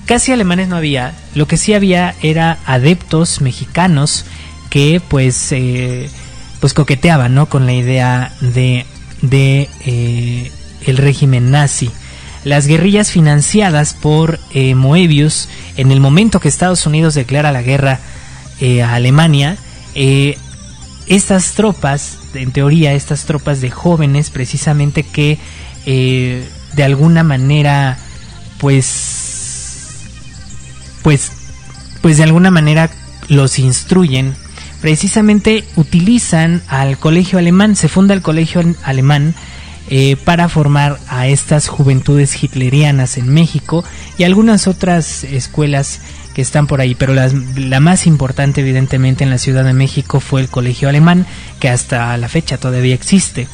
Casi 0.05 0.33
alemanes 0.33 0.67
no 0.67 0.75
había, 0.75 1.13
lo 1.33 1.47
que 1.47 1.55
sí 1.55 1.73
había 1.73 2.13
era 2.21 2.59
adeptos 2.65 3.39
mexicanos 3.39 4.25
que 4.69 5.01
pues, 5.07 5.53
eh, 5.53 6.09
pues 6.59 6.73
coqueteaban 6.73 7.35
¿no? 7.35 7.47
con 7.47 7.65
la 7.65 7.73
idea 7.73 8.33
de, 8.41 8.85
de 9.21 10.51
el 10.85 10.97
régimen 10.97 11.51
nazi 11.51 11.89
las 12.43 12.67
guerrillas 12.67 13.11
financiadas 13.11 13.93
por 13.93 14.39
eh, 14.51 14.75
Moebius 14.75 15.47
en 15.77 15.91
el 15.91 15.99
momento 15.99 16.39
que 16.39 16.49
Estados 16.49 16.85
Unidos 16.85 17.13
declara 17.13 17.51
la 17.51 17.61
guerra 17.61 17.99
eh, 18.59 18.83
a 18.83 18.95
Alemania, 18.95 19.57
eh, 19.95 20.37
estas 21.07 21.53
tropas, 21.53 22.17
en 22.33 22.51
teoría 22.51 22.93
estas 22.93 23.25
tropas 23.25 23.61
de 23.61 23.69
jóvenes 23.69 24.29
precisamente 24.29 25.03
que 25.03 25.37
de 25.85 26.83
alguna 26.83 27.23
manera 27.23 27.97
pues 28.57 29.97
pues 31.01 31.31
pues 32.01 32.17
de 32.17 32.23
alguna 32.23 32.51
manera 32.51 32.89
los 33.27 33.59
instruyen. 33.59 34.33
Precisamente 34.81 35.65
utilizan 35.75 36.61
al 36.67 36.97
colegio 36.97 37.37
alemán 37.39 37.75
se 37.75 37.89
funda 37.89 38.13
el 38.13 38.21
colegio 38.21 38.63
alemán 38.83 39.35
eh, 39.95 40.15
para 40.15 40.49
formar 40.49 40.97
a 41.07 41.27
estas 41.27 41.67
juventudes 41.67 42.43
hitlerianas 42.43 43.19
en 43.19 43.31
México 43.31 43.83
y 44.17 44.23
algunas 44.23 44.65
otras 44.65 45.23
escuelas 45.23 45.99
que 46.33 46.41
están 46.41 46.65
por 46.65 46.81
ahí, 46.81 46.95
pero 46.95 47.13
la, 47.13 47.79
más 47.79 48.07
importante 48.07 48.61
evidentemente 48.61 49.23
en 49.23 49.29
la 49.29 49.37
Ciudad 49.37 49.63
de 49.63 49.73
México 49.73 50.19
fue 50.19 50.41
el 50.41 50.47
Colegio 50.47 50.89
Alemán, 50.89 51.27
que 51.59 51.69
hasta 51.69 52.17
la 52.17 52.27
fecha 52.27 52.57
todavía 52.57 52.95
existe. 52.95 53.47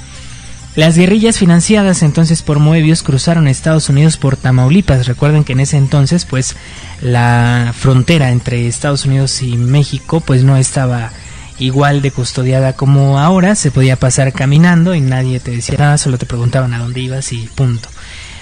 Las 0.77 0.97
guerrillas 0.97 1.37
financiadas 1.37 2.03
entonces 2.03 2.41
por 2.41 2.59
Moebius 2.59 3.03
cruzaron 3.03 3.49
Estados 3.49 3.89
Unidos 3.89 4.15
por 4.15 4.37
Tamaulipas. 4.37 5.07
Recuerden 5.07 5.43
que 5.43 5.51
en 5.51 5.59
ese 5.59 5.75
entonces 5.75 6.23
pues 6.23 6.55
la 7.01 7.73
frontera 7.77 8.31
entre 8.31 8.65
Estados 8.65 9.03
Unidos 9.03 9.41
y 9.41 9.57
México 9.57 10.21
pues 10.21 10.45
no 10.45 10.55
estaba 10.55 11.11
igual 11.59 12.01
de 12.01 12.11
custodiada 12.11 12.73
como 12.73 13.19
ahora, 13.19 13.55
se 13.55 13.71
podía 13.71 13.97
pasar 13.97 14.33
caminando 14.33 14.95
y 14.95 15.01
nadie 15.01 15.39
te 15.39 15.51
decía 15.51 15.77
nada, 15.77 15.97
solo 15.97 16.17
te 16.17 16.25
preguntaban 16.25 16.73
a 16.73 16.79
dónde 16.79 17.01
ibas 17.01 17.31
y 17.33 17.47
punto. 17.55 17.89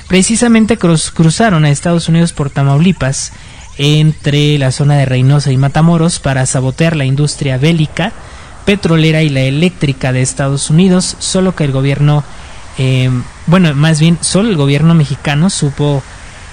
Precisamente 0.07 0.77
cruzaron 0.77 1.65
a 1.65 1.69
Estados 1.69 2.07
Unidos 2.07 2.31
por 2.31 2.49
Tamaulipas, 2.49 3.33
entre 3.77 4.57
la 4.57 4.71
zona 4.71 4.97
de 4.97 5.05
Reynosa 5.05 5.51
y 5.51 5.57
Matamoros, 5.57 6.19
para 6.19 6.45
sabotear 6.45 6.95
la 6.95 7.05
industria 7.05 7.57
bélica, 7.57 8.13
petrolera 8.65 9.21
y 9.21 9.29
la 9.29 9.41
eléctrica 9.41 10.11
de 10.11 10.21
Estados 10.21 10.69
Unidos, 10.69 11.15
solo 11.19 11.55
que 11.55 11.63
el 11.63 11.71
gobierno, 11.71 12.23
eh, 12.77 13.09
bueno, 13.45 13.73
más 13.75 13.99
bien 13.99 14.17
solo 14.21 14.49
el 14.49 14.57
gobierno 14.57 14.93
mexicano 14.93 15.49
supo 15.49 16.01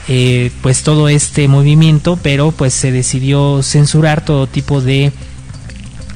eh, 0.06 0.50
pues 0.60 0.82
todo 0.82 1.08
este 1.08 1.48
movimiento, 1.48 2.18
pero 2.22 2.52
pues 2.52 2.74
se 2.74 2.92
decidió 2.92 3.62
censurar 3.62 4.22
todo 4.24 4.46
tipo 4.46 4.80
de 4.80 5.12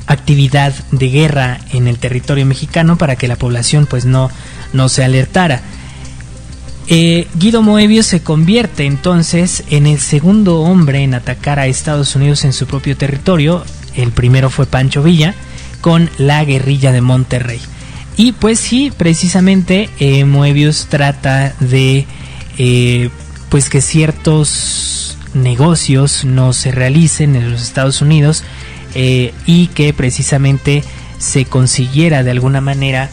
actividad 0.09 0.75
de 0.91 1.09
guerra 1.11 1.61
en 1.73 1.87
el 1.87 1.99
territorio 1.99 2.47
mexicano 2.47 2.99
para 2.99 3.17
que 3.17 3.29
la 3.29 3.37
población 3.37 3.87
pues 3.87 4.05
no, 4.05 4.31
no 4.73 4.89
se 4.89 5.05
alertara. 5.05 5.63
Eh, 6.89 7.29
Guido 7.35 7.61
Moebius 7.61 8.07
se 8.07 8.23
convierte 8.23 8.87
entonces 8.87 9.63
en 9.69 9.87
el 9.87 10.01
segundo 10.01 10.61
hombre 10.61 11.03
en 11.03 11.13
atacar 11.13 11.59
a 11.59 11.67
Estados 11.67 12.17
Unidos 12.17 12.45
en 12.45 12.55
su 12.55 12.67
propio 12.67 12.97
territorio. 12.97 13.63
El 13.95 14.11
primero 14.11 14.49
fue 14.49 14.65
Pancho 14.65 15.03
Villa 15.03 15.35
con 15.83 16.11
la 16.17 16.43
guerrilla 16.45 16.91
de 16.91 17.03
Monterrey. 17.03 17.61
Y 18.17 18.33
pues 18.33 18.59
sí, 18.59 18.91
precisamente 18.97 19.91
eh, 20.01 20.25
Moebius 20.25 20.87
trata 20.87 21.55
de 21.61 22.07
eh, 22.57 23.11
pues 23.51 23.69
que 23.69 23.83
ciertos 23.83 25.19
negocios 25.35 26.25
no 26.25 26.55
se 26.55 26.73
realicen 26.73 27.37
en 27.37 27.51
los 27.51 27.63
Estados 27.63 28.01
Unidos 28.01 28.45
eh, 28.95 29.33
y 29.47 29.69
que 29.69 29.93
precisamente 29.93 30.83
se 31.19 31.45
consiguiera 31.45 32.23
de 32.23 32.31
alguna 32.31 32.61
manera 32.61 33.11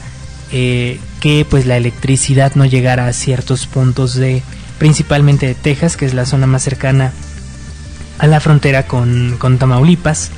eh, 0.51 0.99
que 1.19 1.45
pues 1.49 1.65
la 1.65 1.77
electricidad 1.77 2.53
no 2.55 2.65
llegara 2.65 3.07
a 3.07 3.13
ciertos 3.13 3.65
puntos 3.67 4.15
de 4.15 4.43
principalmente 4.77 5.47
de 5.47 5.55
Texas 5.55 5.97
que 5.97 6.05
es 6.05 6.13
la 6.13 6.25
zona 6.25 6.47
más 6.47 6.63
cercana 6.63 7.11
a 8.19 8.27
la 8.27 8.39
frontera 8.39 8.88
con, 8.88 9.35
con 9.38 9.57
Tamaulipas 9.57 10.31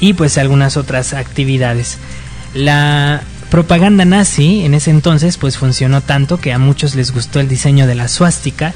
y 0.00 0.14
pues 0.14 0.36
algunas 0.36 0.76
otras 0.76 1.14
actividades. 1.14 1.98
La 2.54 3.22
propaganda 3.50 4.04
nazi 4.04 4.64
en 4.64 4.74
ese 4.74 4.90
entonces 4.90 5.36
pues 5.38 5.56
funcionó 5.56 6.00
tanto 6.00 6.40
que 6.40 6.52
a 6.52 6.58
muchos 6.58 6.94
les 6.94 7.12
gustó 7.12 7.38
el 7.38 7.48
diseño 7.48 7.86
de 7.86 7.94
la 7.94 8.08
suástica 8.08 8.74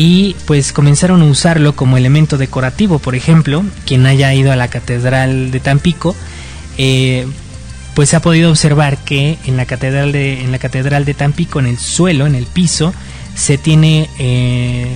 y 0.00 0.36
pues 0.46 0.72
comenzaron 0.72 1.22
a 1.22 1.24
usarlo 1.24 1.74
como 1.74 1.96
elemento 1.96 2.38
decorativo. 2.38 3.00
Por 3.00 3.16
ejemplo, 3.16 3.64
quien 3.84 4.06
haya 4.06 4.32
ido 4.32 4.52
a 4.52 4.56
la 4.56 4.68
Catedral 4.68 5.50
de 5.50 5.58
Tampico, 5.58 6.14
eh, 6.76 7.26
pues 7.96 8.14
ha 8.14 8.20
podido 8.20 8.48
observar 8.48 8.98
que 8.98 9.38
en 9.44 9.56
la 9.56 9.66
catedral 9.66 10.12
de 10.12 10.44
en 10.44 10.52
la 10.52 10.60
catedral 10.60 11.04
de 11.04 11.14
Tampico, 11.14 11.58
en 11.58 11.66
el 11.66 11.78
suelo, 11.78 12.28
en 12.28 12.36
el 12.36 12.46
piso, 12.46 12.94
se 13.34 13.58
tiene 13.58 14.08
eh, 14.20 14.86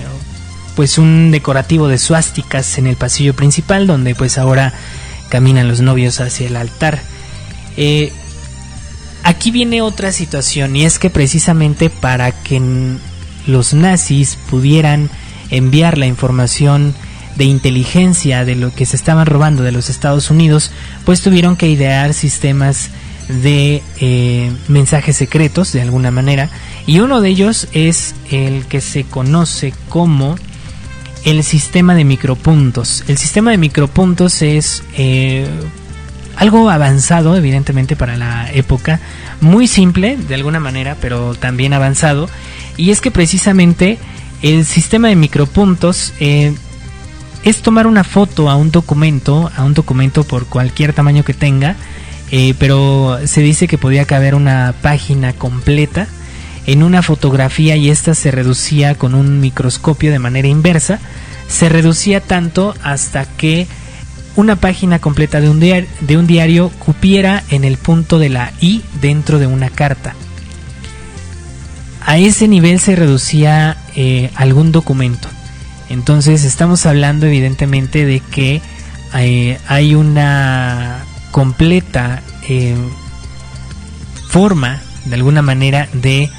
pues 0.77 0.97
un 0.97 1.31
decorativo 1.31 1.89
de 1.89 1.97
suásticas 1.97 2.77
en 2.77 2.87
el 2.87 2.95
pasillo 2.95 3.33
principal, 3.33 3.87
donde 3.87 4.15
pues 4.15 4.37
ahora 4.37 4.71
caminan 5.27 5.67
los 5.67 5.81
novios 5.81 6.21
hacia 6.21 6.47
el 6.47 6.55
altar. 6.55 7.01
Eh, 7.75 8.13
aquí 9.23 9.51
viene 9.51 9.81
otra 9.81 10.13
situación 10.13 10.77
y 10.77 10.85
es 10.85 10.97
que 10.97 11.09
precisamente 11.09 11.89
para 11.89 12.31
que 12.31 12.61
los 13.47 13.73
nazis 13.73 14.37
pudieran 14.49 15.09
enviar 15.49 15.97
la 15.97 16.07
información 16.07 16.93
de 17.35 17.45
inteligencia 17.45 18.45
de 18.45 18.55
lo 18.55 18.73
que 18.73 18.85
se 18.85 18.95
estaban 18.95 19.25
robando 19.25 19.63
de 19.63 19.71
los 19.71 19.89
Estados 19.89 20.29
Unidos, 20.29 20.71
pues 21.05 21.21
tuvieron 21.21 21.55
que 21.55 21.67
idear 21.67 22.13
sistemas 22.13 22.89
de 23.27 23.81
eh, 23.99 24.51
mensajes 24.67 25.15
secretos 25.15 25.71
de 25.71 25.81
alguna 25.81 26.11
manera 26.11 26.49
y 26.85 26.99
uno 26.99 27.21
de 27.21 27.29
ellos 27.29 27.67
es 27.71 28.15
el 28.29 28.65
que 28.65 28.81
se 28.81 29.05
conoce 29.05 29.73
como 29.89 30.35
el 31.23 31.43
sistema 31.43 31.95
de 31.95 32.03
micropuntos. 32.03 33.03
El 33.07 33.17
sistema 33.17 33.51
de 33.51 33.57
micropuntos 33.57 34.41
es 34.41 34.83
eh, 34.97 35.47
algo 36.35 36.69
avanzado 36.69 37.35
evidentemente 37.35 37.95
para 37.95 38.17
la 38.17 38.51
época, 38.51 38.99
muy 39.41 39.67
simple 39.67 40.17
de 40.17 40.35
alguna 40.35 40.59
manera, 40.59 40.97
pero 40.99 41.35
también 41.35 41.73
avanzado 41.73 42.29
y 42.77 42.91
es 42.91 43.01
que 43.01 43.11
precisamente 43.11 43.99
el 44.41 44.65
sistema 44.65 45.07
de 45.07 45.15
micropuntos 45.15 46.13
eh, 46.19 46.53
es 47.43 47.61
tomar 47.61 47.87
una 47.87 48.03
foto 48.03 48.49
a 48.49 48.55
un 48.55 48.71
documento, 48.71 49.51
a 49.55 49.63
un 49.63 49.73
documento 49.73 50.23
por 50.23 50.45
cualquier 50.45 50.93
tamaño 50.93 51.23
que 51.23 51.33
tenga, 51.33 51.75
eh, 52.31 52.53
pero 52.57 53.19
se 53.25 53.41
dice 53.41 53.67
que 53.67 53.77
podía 53.77 54.05
caber 54.05 54.35
una 54.35 54.73
página 54.81 55.33
completa. 55.33 56.07
En 56.65 56.81
una 56.81 57.01
fotografía 57.01 57.75
y 57.75 57.89
esta 57.89 58.15
se 58.15 58.31
reducía 58.31 58.95
con 58.95 59.15
un 59.15 59.41
microscopio 59.41 60.11
de 60.11 60.19
manera 60.19 60.47
inversa, 60.47 60.99
se 61.49 61.67
reducía 61.67 62.21
tanto 62.21 62.73
hasta 62.81 63.25
que 63.25 63.67
una 64.35 64.55
página 64.55 64.99
completa 64.99 65.41
de 65.41 65.49
un, 65.49 65.59
diario, 65.59 65.89
de 66.01 66.17
un 66.17 66.27
diario 66.27 66.69
cupiera 66.79 67.43
en 67.49 67.63
el 67.63 67.77
punto 67.77 68.19
de 68.19 68.29
la 68.29 68.51
I 68.61 68.81
dentro 69.01 69.39
de 69.39 69.47
una 69.47 69.69
carta. 69.69 70.15
A 72.05 72.17
ese 72.17 72.47
nivel 72.47 72.79
se 72.79 72.95
reducía 72.95 73.77
eh, 73.95 74.29
algún 74.35 74.71
documento. 74.71 75.29
Entonces 75.89 76.43
estamos 76.43 76.85
hablando 76.85 77.27
evidentemente 77.27 78.05
de 78.05 78.19
que 78.19 78.61
eh, 79.15 79.59
hay 79.67 79.95
una 79.95 81.03
completa 81.31 82.21
eh, 82.49 82.75
forma, 84.27 84.81
de 85.05 85.15
alguna 85.15 85.41
manera, 85.41 85.87
de 85.93 86.29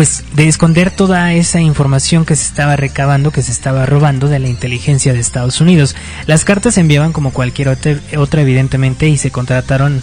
pues 0.00 0.24
de 0.32 0.48
esconder 0.48 0.90
toda 0.90 1.34
esa 1.34 1.60
información 1.60 2.24
que 2.24 2.34
se 2.34 2.44
estaba 2.44 2.74
recabando, 2.74 3.32
que 3.32 3.42
se 3.42 3.52
estaba 3.52 3.84
robando 3.84 4.28
de 4.28 4.38
la 4.38 4.48
inteligencia 4.48 5.12
de 5.12 5.20
Estados 5.20 5.60
Unidos. 5.60 5.94
Las 6.26 6.46
cartas 6.46 6.72
se 6.72 6.80
enviaban 6.80 7.12
como 7.12 7.34
cualquier 7.34 7.68
otra, 7.68 8.40
evidentemente, 8.40 9.10
y 9.10 9.18
se 9.18 9.30
contrataron 9.30 10.00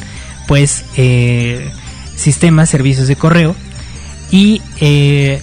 pues 0.48 0.86
eh, 0.98 1.72
sistemas, 2.16 2.70
servicios 2.70 3.08
de 3.08 3.16
correo 3.16 3.56
y 4.30 4.62
eh, 4.82 5.42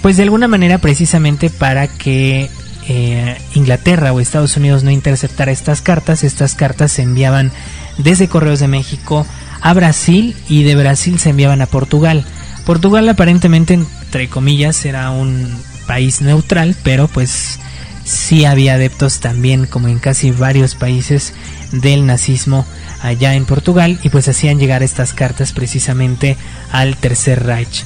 pues 0.00 0.16
de 0.16 0.22
alguna 0.22 0.48
manera 0.48 0.78
precisamente 0.78 1.50
para 1.50 1.88
que 1.88 2.48
eh, 2.88 3.36
Inglaterra 3.54 4.14
o 4.14 4.20
Estados 4.20 4.56
Unidos 4.56 4.82
no 4.82 4.90
interceptara 4.90 5.52
estas 5.52 5.82
cartas, 5.82 6.24
estas 6.24 6.54
cartas 6.54 6.90
se 6.90 7.02
enviaban 7.02 7.52
desde 7.98 8.28
Correos 8.28 8.60
de 8.60 8.68
México 8.68 9.26
a 9.60 9.74
Brasil 9.74 10.34
y 10.48 10.62
de 10.62 10.74
Brasil 10.74 11.18
se 11.18 11.28
enviaban 11.28 11.60
a 11.60 11.66
Portugal. 11.66 12.24
Portugal 12.66 13.08
aparentemente, 13.08 13.74
entre 13.74 14.28
comillas, 14.28 14.84
era 14.84 15.10
un 15.10 15.48
país 15.86 16.20
neutral, 16.20 16.74
pero 16.82 17.06
pues 17.06 17.60
sí 18.04 18.44
había 18.44 18.74
adeptos 18.74 19.20
también, 19.20 19.66
como 19.66 19.86
en 19.86 20.00
casi 20.00 20.32
varios 20.32 20.74
países, 20.74 21.32
del 21.70 22.06
nazismo 22.06 22.66
allá 23.02 23.34
en 23.34 23.44
Portugal 23.44 23.98
y 24.02 24.08
pues 24.08 24.26
hacían 24.28 24.58
llegar 24.58 24.82
estas 24.82 25.12
cartas 25.12 25.52
precisamente 25.52 26.36
al 26.72 26.96
Tercer 26.96 27.44
Reich. 27.44 27.84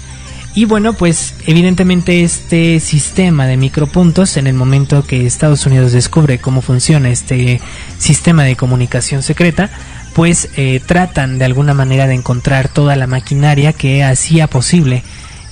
Y 0.54 0.64
bueno, 0.64 0.94
pues 0.94 1.34
evidentemente 1.46 2.24
este 2.24 2.80
sistema 2.80 3.46
de 3.46 3.56
micropuntos, 3.56 4.36
en 4.36 4.46
el 4.46 4.54
momento 4.54 5.04
que 5.06 5.26
Estados 5.26 5.64
Unidos 5.66 5.92
descubre 5.92 6.38
cómo 6.38 6.60
funciona 6.60 7.10
este 7.10 7.60
sistema 7.98 8.42
de 8.44 8.56
comunicación 8.56 9.22
secreta, 9.22 9.70
pues 10.14 10.48
eh, 10.56 10.80
tratan 10.84 11.38
de 11.38 11.44
alguna 11.44 11.74
manera 11.74 12.06
de 12.06 12.14
encontrar 12.14 12.68
toda 12.68 12.96
la 12.96 13.06
maquinaria 13.06 13.72
que 13.72 14.04
hacía 14.04 14.46
posible 14.46 15.02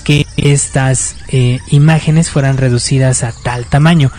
que 0.05 0.27
estas 0.37 1.17
eh, 1.29 1.61
imágenes 1.69 2.31
fueran 2.31 2.57
reducidas 2.57 3.25
a 3.25 3.33
tal 3.33 3.67
tamaño. 3.67 4.11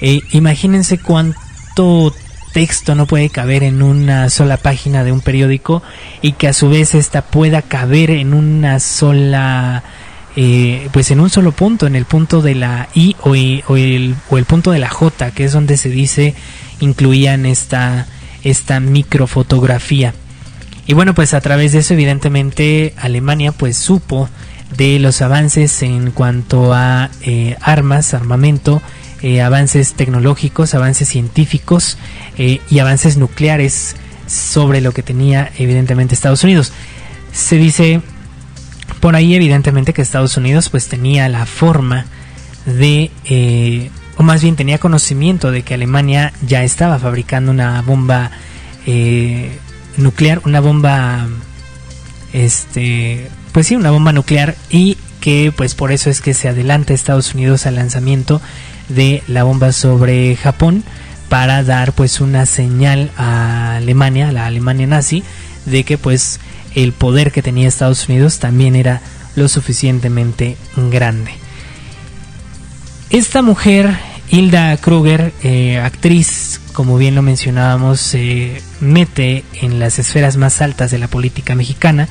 Eh, 0.00 0.20
imagínense 0.32 0.98
cuánto 0.98 2.12
texto 2.52 2.94
no 2.94 3.06
puede 3.06 3.28
caber 3.30 3.62
en 3.62 3.82
una 3.82 4.28
sola 4.30 4.56
página 4.56 5.04
de 5.04 5.12
un 5.12 5.20
periódico 5.20 5.82
y 6.22 6.32
que 6.32 6.48
a 6.48 6.52
su 6.52 6.68
vez 6.68 6.94
esta 6.94 7.22
pueda 7.22 7.62
caber 7.62 8.10
en 8.10 8.34
una 8.34 8.80
sola 8.80 9.84
pues 10.92 11.10
en 11.10 11.20
un 11.20 11.30
solo 11.30 11.52
punto, 11.52 11.86
en 11.86 11.96
el 11.96 12.04
punto 12.04 12.42
de 12.42 12.54
la 12.54 12.90
I 12.92 13.16
o, 13.22 13.34
el, 13.34 14.14
o 14.28 14.36
el 14.36 14.44
punto 14.44 14.70
de 14.70 14.78
la 14.78 14.90
J, 14.90 15.30
que 15.30 15.44
es 15.44 15.52
donde 15.52 15.78
se 15.78 15.88
dice 15.88 16.34
incluían 16.80 17.46
esta 17.46 18.06
esta 18.46 18.78
microfotografía. 18.78 20.14
Y 20.86 20.94
bueno, 20.94 21.14
pues 21.14 21.34
a 21.34 21.40
través 21.40 21.72
de 21.72 21.80
eso 21.80 21.94
evidentemente 21.94 22.94
Alemania 22.96 23.50
pues 23.50 23.76
supo 23.76 24.28
de 24.76 25.00
los 25.00 25.20
avances 25.20 25.82
en 25.82 26.12
cuanto 26.12 26.72
a 26.72 27.10
eh, 27.22 27.56
armas, 27.60 28.14
armamento, 28.14 28.80
eh, 29.20 29.42
avances 29.42 29.94
tecnológicos, 29.94 30.74
avances 30.74 31.08
científicos 31.08 31.98
eh, 32.38 32.60
y 32.70 32.78
avances 32.78 33.16
nucleares 33.16 33.96
sobre 34.28 34.80
lo 34.80 34.92
que 34.92 35.02
tenía 35.02 35.50
evidentemente 35.58 36.14
Estados 36.14 36.44
Unidos. 36.44 36.72
Se 37.32 37.56
dice 37.56 38.00
por 39.00 39.16
ahí 39.16 39.34
evidentemente 39.34 39.92
que 39.92 40.02
Estados 40.02 40.36
Unidos 40.36 40.68
pues 40.68 40.86
tenía 40.86 41.28
la 41.28 41.46
forma 41.46 42.06
de 42.64 43.10
o 44.16 44.22
más 44.22 44.42
bien 44.42 44.56
tenía 44.56 44.78
conocimiento 44.78 45.50
de 45.50 45.62
que 45.62 45.74
Alemania 45.74 46.32
ya 46.46 46.62
estaba 46.62 46.98
fabricando 46.98 47.50
una 47.50 47.82
bomba 47.82 48.30
eh, 48.86 49.58
nuclear, 49.96 50.40
una 50.44 50.60
bomba, 50.60 51.28
este, 52.32 53.28
pues 53.52 53.66
sí, 53.66 53.76
una 53.76 53.90
bomba 53.90 54.12
nuclear 54.12 54.56
y 54.70 54.96
que 55.20 55.52
pues 55.54 55.74
por 55.74 55.92
eso 55.92 56.08
es 56.08 56.20
que 56.20 56.34
se 56.34 56.48
adelanta 56.48 56.94
Estados 56.94 57.34
Unidos 57.34 57.66
al 57.66 57.74
lanzamiento 57.74 58.40
de 58.88 59.22
la 59.26 59.42
bomba 59.42 59.72
sobre 59.72 60.36
Japón 60.36 60.84
para 61.28 61.62
dar 61.64 61.92
pues 61.92 62.20
una 62.20 62.46
señal 62.46 63.10
a 63.16 63.76
Alemania, 63.76 64.28
a 64.28 64.32
la 64.32 64.46
Alemania 64.46 64.86
nazi, 64.86 65.24
de 65.64 65.84
que 65.84 65.98
pues 65.98 66.38
el 66.74 66.92
poder 66.92 67.32
que 67.32 67.42
tenía 67.42 67.68
Estados 67.68 68.08
Unidos 68.08 68.38
también 68.38 68.76
era 68.76 69.00
lo 69.34 69.48
suficientemente 69.48 70.56
grande. 70.76 71.32
Esta 73.10 73.40
mujer, 73.40 73.96
Hilda 74.30 74.76
Kruger, 74.78 75.32
eh, 75.42 75.78
actriz, 75.78 76.60
como 76.72 76.98
bien 76.98 77.14
lo 77.14 77.22
mencionábamos, 77.22 78.00
se 78.00 78.60
mete 78.80 79.44
en 79.54 79.78
las 79.78 79.98
esferas 79.98 80.36
más 80.36 80.60
altas 80.60 80.90
de 80.90 80.98
la 80.98 81.08
política 81.08 81.54
mexicana, 81.54 82.08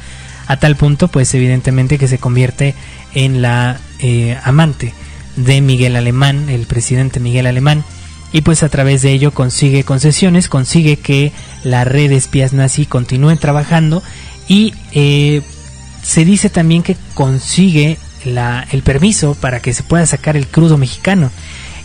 a 0.48 0.58
tal 0.58 0.76
punto, 0.76 1.10
pues 1.10 1.34
evidentemente 1.34 1.98
que 1.98 2.08
se 2.08 2.18
convierte 2.18 2.76
en 3.14 3.42
la 3.42 3.80
eh, 4.00 4.38
amante 4.44 4.94
de 5.36 5.60
Miguel 5.60 5.98
Alemán, 5.98 6.50
el 6.50 6.66
presidente 6.66 7.20
Miguel 7.20 7.48
Alemán, 7.48 7.84
y 8.32 8.42
pues 8.42 8.64
a 8.64 8.70
través 8.70 9.02
de 9.02 9.12
ello 9.12 9.32
consigue 9.32 9.84
concesiones, 9.84 10.48
consigue 10.48 10.98
que 10.98 11.34
la 11.64 11.84
red 11.84 12.10
de 12.10 12.16
espías 12.16 12.54
nazi 12.54 12.86
continúe 12.86 13.36
trabajando 13.38 14.02
y 14.48 14.74
eh, 14.94 15.42
se 16.04 16.26
dice 16.26 16.50
también 16.50 16.84
que 16.84 16.96
consigue 17.14 17.98
el 18.26 18.82
permiso 18.84 19.36
para 19.36 19.62
que 19.62 19.74
se 19.74 19.84
pueda 19.84 20.06
sacar 20.06 20.36
el 20.36 20.48
crudo 20.48 20.78
mexicano. 20.78 21.32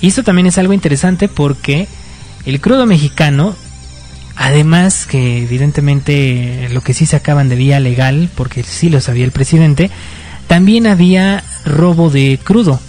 Y 0.01 0.09
esto 0.09 0.23
también 0.23 0.47
es 0.47 0.59
algo 0.59 0.73
interesante 0.73 1.29
porque 1.29 1.87
el 2.47 2.61
crudo 2.61 2.87
mexicano, 2.87 3.55
además 4.37 5.07
que 5.07 5.43
evidentemente 5.43 6.69
lo 6.73 6.81
que 6.81 6.95
sí 6.95 7.07
sacaban 7.07 7.49
de 7.49 7.57
vía 7.57 7.81
legal, 7.81 8.31
porque 8.35 8.63
sí 8.63 8.89
lo 8.89 9.01
sabía 9.01 9.25
el 9.25 9.33
presidente, 9.33 9.91
también 10.47 10.87
había 10.87 11.45
robo 11.65 12.11
de 12.11 12.39
crudo. 12.43 12.81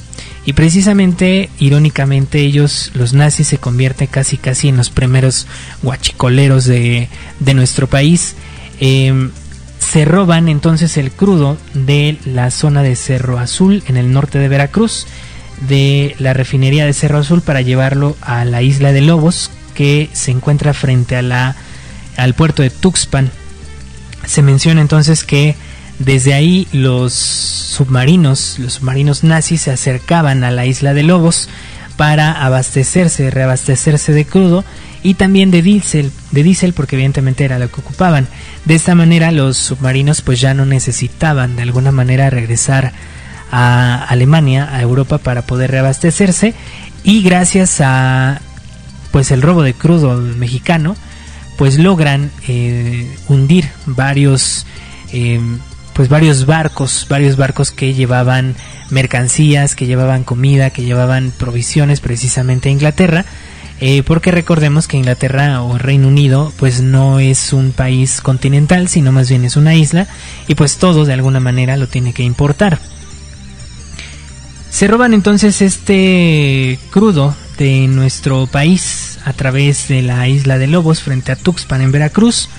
Y 0.44 0.54
precisamente, 0.54 1.52
irónicamente, 1.60 2.40
ellos, 2.40 2.92
los 2.96 3.14
nazis, 3.14 3.48
se 3.48 3.60
convierten 3.60 4.08
casi 4.08 4.38
casi 4.38 4.70
en 4.70 4.78
los 4.78 4.90
primeros 4.90 5.46
guachicoleros 5.84 6.66
de, 6.66 7.10
de 7.40 7.54
nuestro 7.54 7.86
país. 7.88 8.36
Eh, 8.80 9.30
se 9.92 10.06
roban 10.06 10.48
entonces 10.48 10.96
el 10.96 11.12
crudo 11.12 11.58
de 11.74 12.18
la 12.24 12.50
zona 12.50 12.82
de 12.82 12.96
Cerro 12.96 13.38
Azul 13.38 13.84
en 13.88 13.98
el 13.98 14.14
norte 14.14 14.40
de 14.40 14.48
Veracruz, 14.48 15.06
de 15.68 16.16
la 16.18 16.34
refinería 16.34 16.86
de 16.86 16.94
Cerro 16.94 17.18
Azul 17.18 17.42
para 17.42 17.60
llevarlo 17.60 18.16
a 18.22 18.46
la 18.46 18.62
isla 18.62 18.94
de 18.94 19.02
Lobos 19.02 19.52
que 19.74 20.10
se 20.14 20.32
encuentra 20.32 20.74
frente 20.74 21.18
a 21.18 21.22
la, 21.22 21.58
al 22.16 22.36
puerto 22.36 22.64
de 22.64 22.70
Tuxpan. 22.70 23.32
Se 24.26 24.42
menciona 24.42 24.80
entonces 24.80 25.26
que 25.26 25.58
desde 26.00 26.36
ahí 26.36 26.70
los 26.72 27.12
submarinos, 27.12 28.60
los 28.60 28.76
submarinos 28.76 29.26
nazis 29.26 29.64
se 29.64 29.72
acercaban 29.72 30.46
a 30.46 30.52
la 30.52 30.66
isla 30.66 30.94
de 30.94 31.04
Lobos 31.04 31.50
para 31.98 32.32
abastecerse, 32.32 33.30
reabastecerse 33.30 34.14
de 34.14 34.24
crudo 34.24 34.64
y 35.04 35.16
también 35.16 35.52
de 35.52 35.62
diésel, 35.62 36.12
de 36.32 36.44
diésel 36.44 36.74
porque 36.74 36.96
evidentemente 36.96 37.44
era 37.44 37.60
lo 37.60 37.70
que 37.72 37.82
ocupaban. 37.82 38.28
De 38.66 38.76
esta 38.76 38.96
manera 38.96 39.32
los 39.32 39.58
submarinos 39.58 40.22
pues 40.22 40.40
ya 40.40 40.54
no 40.54 40.66
necesitaban 40.66 41.56
de 41.56 41.64
alguna 41.64 41.92
manera 41.92 42.30
regresar 42.30 42.94
a 43.52 44.04
Alemania, 44.06 44.70
a 44.72 44.82
Europa 44.82 45.18
para 45.18 45.42
poder 45.42 45.72
reabastecerse 45.72 46.54
y 47.04 47.22
gracias 47.24 47.82
a 47.82 48.42
pues 49.12 49.32
el 49.32 49.42
robo 49.42 49.64
de 49.64 49.74
crudo 49.74 50.18
mexicano 50.18 50.96
pues 51.58 51.78
logran 51.78 52.32
eh, 52.48 53.14
hundir 53.28 53.70
varios 53.86 54.66
eh, 55.12 55.42
pues 55.94 56.08
varios 56.08 56.46
barcos, 56.46 57.06
varios 57.10 57.36
barcos 57.36 57.72
que 57.72 57.94
llevaban 57.94 58.56
mercancías, 58.90 59.76
que 59.76 59.86
llevaban 59.86 60.24
comida, 60.24 60.70
que 60.70 60.84
llevaban 60.84 61.34
provisiones 61.38 62.00
precisamente 62.00 62.70
a 62.70 62.72
Inglaterra 62.72 63.26
eh, 63.84 64.04
porque 64.04 64.30
recordemos 64.30 64.88
que 64.88 64.98
Inglaterra 64.98 65.64
o 65.64 65.80
Reino 65.80 66.08
Unido 66.08 66.54
pues 66.58 66.82
no 66.82 67.20
es 67.20 67.52
un 67.52 67.72
país 67.72 68.22
continental, 68.22 68.88
sino 68.88 69.12
más 69.12 69.28
bien 69.28 69.44
es 69.44 69.56
una 69.56 69.74
isla 69.74 70.08
y 70.48 70.54
pues 70.54 70.78
todo 70.78 71.04
de 71.04 71.14
alguna 71.14 71.40
manera 71.40 71.78
lo 71.78 71.88
tiene 71.88 72.14
que 72.14 72.22
importar. 72.22 72.78
Se 74.70 74.88
roban 74.88 75.16
entonces 75.16 75.64
este 75.64 76.78
crudo 76.92 77.36
de 77.58 77.88
nuestro 77.88 78.46
país 78.46 79.18
a 79.26 79.34
través 79.34 79.88
de 79.88 80.04
la 80.04 80.28
isla 80.28 80.60
de 80.60 80.68
Lobos 80.68 81.02
frente 81.02 81.32
a 81.32 81.36
Tuxpan 81.36 81.82
en 81.82 81.92
Veracruz 81.92 82.50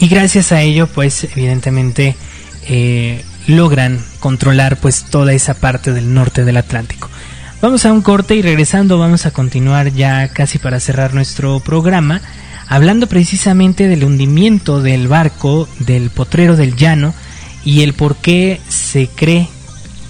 y 0.00 0.08
gracias 0.08 0.50
a 0.50 0.62
ello 0.62 0.88
pues 0.88 1.22
evidentemente 1.24 2.16
eh, 2.68 3.24
logran 3.46 4.04
controlar 4.18 4.78
pues 4.78 5.04
toda 5.04 5.32
esa 5.32 5.54
parte 5.54 5.92
del 5.92 6.12
norte 6.12 6.44
del 6.44 6.56
Atlántico. 6.56 7.08
Vamos 7.62 7.86
a 7.86 7.92
un 7.92 8.02
corte 8.02 8.36
y 8.36 8.42
regresando 8.42 8.98
vamos 8.98 9.24
a 9.24 9.30
continuar 9.30 9.90
ya 9.90 10.28
casi 10.28 10.58
para 10.58 10.78
cerrar 10.78 11.14
nuestro 11.14 11.58
programa 11.60 12.20
hablando 12.68 13.06
precisamente 13.06 13.88
del 13.88 14.04
hundimiento 14.04 14.82
del 14.82 15.08
barco 15.08 15.66
del 15.78 16.10
potrero 16.10 16.56
del 16.56 16.76
llano 16.76 17.14
y 17.64 17.80
el 17.80 17.94
por 17.94 18.16
qué 18.16 18.60
se 18.68 19.08
cree, 19.08 19.48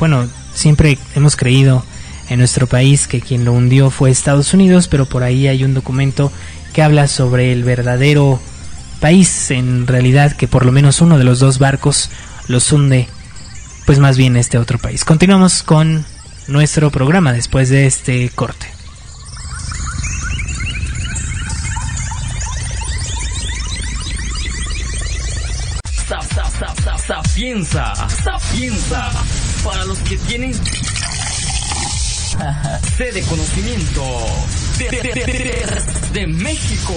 bueno, 0.00 0.28
siempre 0.54 0.98
hemos 1.14 1.36
creído 1.36 1.84
en 2.28 2.40
nuestro 2.40 2.66
país 2.66 3.06
que 3.06 3.20
quien 3.20 3.44
lo 3.44 3.52
hundió 3.52 3.90
fue 3.90 4.10
Estados 4.10 4.52
Unidos, 4.52 4.88
pero 4.88 5.06
por 5.06 5.22
ahí 5.22 5.46
hay 5.46 5.62
un 5.62 5.72
documento 5.72 6.32
que 6.72 6.82
habla 6.82 7.06
sobre 7.06 7.52
el 7.52 7.62
verdadero 7.62 8.40
país 9.00 9.52
en 9.52 9.86
realidad 9.86 10.32
que 10.32 10.48
por 10.48 10.66
lo 10.66 10.72
menos 10.72 11.00
uno 11.00 11.16
de 11.16 11.24
los 11.24 11.38
dos 11.38 11.60
barcos 11.60 12.10
los 12.48 12.72
hunde 12.72 13.06
pues 13.84 14.00
más 14.00 14.16
bien 14.16 14.36
este 14.36 14.58
otro 14.58 14.78
país. 14.78 15.04
Continuamos 15.04 15.62
con 15.62 16.04
nuestro 16.48 16.90
programa 16.90 17.32
después 17.32 17.68
de 17.68 17.86
este 17.86 18.28
corte. 18.34 18.66
Sapienza, 27.06 27.94
sapienza, 28.08 29.10
para 29.64 29.84
los 29.84 29.98
que 30.00 30.16
tienen 30.16 30.52
sede 32.96 33.12
de 33.12 33.22
conocimiento 33.22 34.02
de 36.12 36.26
México. 36.26 36.92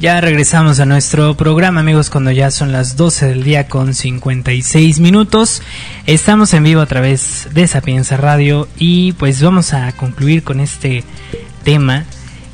Ya 0.00 0.20
regresamos 0.20 0.78
a 0.78 0.86
nuestro 0.86 1.36
programa, 1.36 1.80
amigos, 1.80 2.08
cuando 2.08 2.30
ya 2.30 2.52
son 2.52 2.70
las 2.70 2.96
12 2.96 3.26
del 3.26 3.42
día 3.42 3.66
con 3.66 3.94
56 3.94 5.00
minutos. 5.00 5.60
Estamos 6.06 6.54
en 6.54 6.62
vivo 6.62 6.80
a 6.80 6.86
través 6.86 7.48
de 7.52 7.66
Sapienza 7.66 8.16
Radio 8.16 8.68
y 8.78 9.10
pues 9.14 9.42
vamos 9.42 9.74
a 9.74 9.90
concluir 9.90 10.44
con 10.44 10.60
este 10.60 11.02
tema 11.64 12.04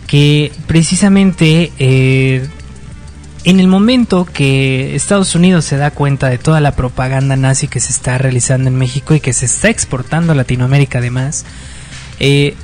que 0.07 0.53
precisamente 0.67 1.71
eh, 1.79 2.49
en 3.45 3.61
el 3.61 3.69
momento 3.69 4.25
que 4.25 4.97
Estados 4.97 5.35
Unidos 5.35 5.67
se 5.67 5.77
da 5.77 5.91
cuenta 5.91 6.31
de 6.31 6.39
toda 6.39 6.63
la 6.63 6.75
propaganda 6.75 7.37
nazi 7.37 7.69
que 7.69 7.81
se 7.81 7.93
está 7.93 8.17
realizando 8.17 8.69
en 8.71 8.77
México 8.77 9.15
y 9.15 9.21
que 9.21 9.35
se 9.35 9.45
está 9.45 9.69
exportando 9.69 10.33
a 10.33 10.35
Latinoamérica 10.35 11.01
además, 11.01 11.45
eh, 12.21 12.55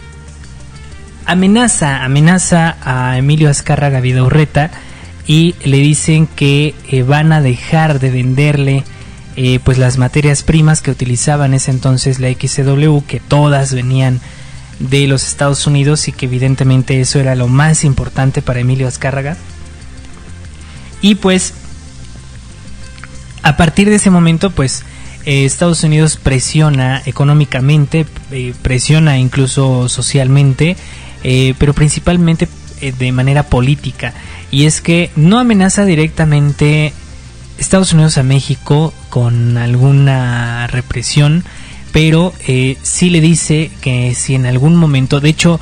amenaza, 1.27 2.05
amenaza 2.05 2.77
a 2.83 3.17
Emilio 3.19 3.51
Azcárraga 3.51 4.01
Vidaurreta 4.01 4.71
y 5.27 5.55
le 5.65 5.79
dicen 5.79 6.27
que 6.27 6.75
eh, 6.89 7.03
van 7.03 7.33
a 7.33 7.41
dejar 7.41 8.01
de 8.01 8.11
venderle 8.11 8.85
eh, 9.37 9.61
pues 9.63 9.79
las 9.79 9.97
materias 9.97 10.43
primas 10.43 10.83
que 10.83 10.91
utilizaba 10.91 11.47
en 11.47 11.55
ese 11.55 11.71
entonces 11.71 12.19
la 12.19 12.29
XCW, 12.33 13.01
que 13.07 13.21
todas 13.21 13.73
venían 13.73 14.21
de 14.81 15.07
los 15.07 15.27
Estados 15.29 15.67
Unidos 15.67 16.09
y 16.09 16.13
que 16.13 16.27
evidentemente 16.27 17.01
eso 17.01 17.21
era 17.21 17.35
lo 17.35 17.49
más 17.49 17.85
importante 17.85 18.43
para 18.43 18.61
Emilio 18.61 18.89
Azcárraga. 18.89 19.37
Y 21.01 21.15
pues 21.15 21.55
a 23.43 23.57
partir 23.57 23.89
de 23.89 23.97
ese 23.97 24.11
momento 24.11 24.51
pues 24.51 24.83
eh, 25.25 25.45
Estados 25.45 25.85
Unidos 25.85 26.17
presiona 26.17 27.03
económicamente, 27.07 28.07
presiona 28.63 29.19
incluso 29.19 29.89
socialmente 29.89 30.77
eh, 31.23 31.55
pero 31.59 31.75
principalmente 31.75 32.49
eh, 32.81 32.93
de 32.99 33.13
manera 33.13 33.45
política. 33.45 34.15
Y 34.51 34.65
es 34.65 34.81
que 34.81 35.11
no 35.17 35.39
amenaza 35.39 35.85
directamente 35.85 36.93
Estados 37.59 37.93
Unidos 37.93 38.17
a 38.19 38.23
México 38.23 38.95
con 39.11 39.59
alguna 39.59 40.67
represión, 40.67 41.45
pero 41.93 42.33
eh, 42.47 42.79
sí 42.83 43.11
le 43.11 43.21
dice 43.21 43.71
que 43.81 44.15
si 44.15 44.35
en 44.35 44.47
algún 44.47 44.77
momento, 44.77 45.21
de 45.21 45.29
hecho, 45.29 45.61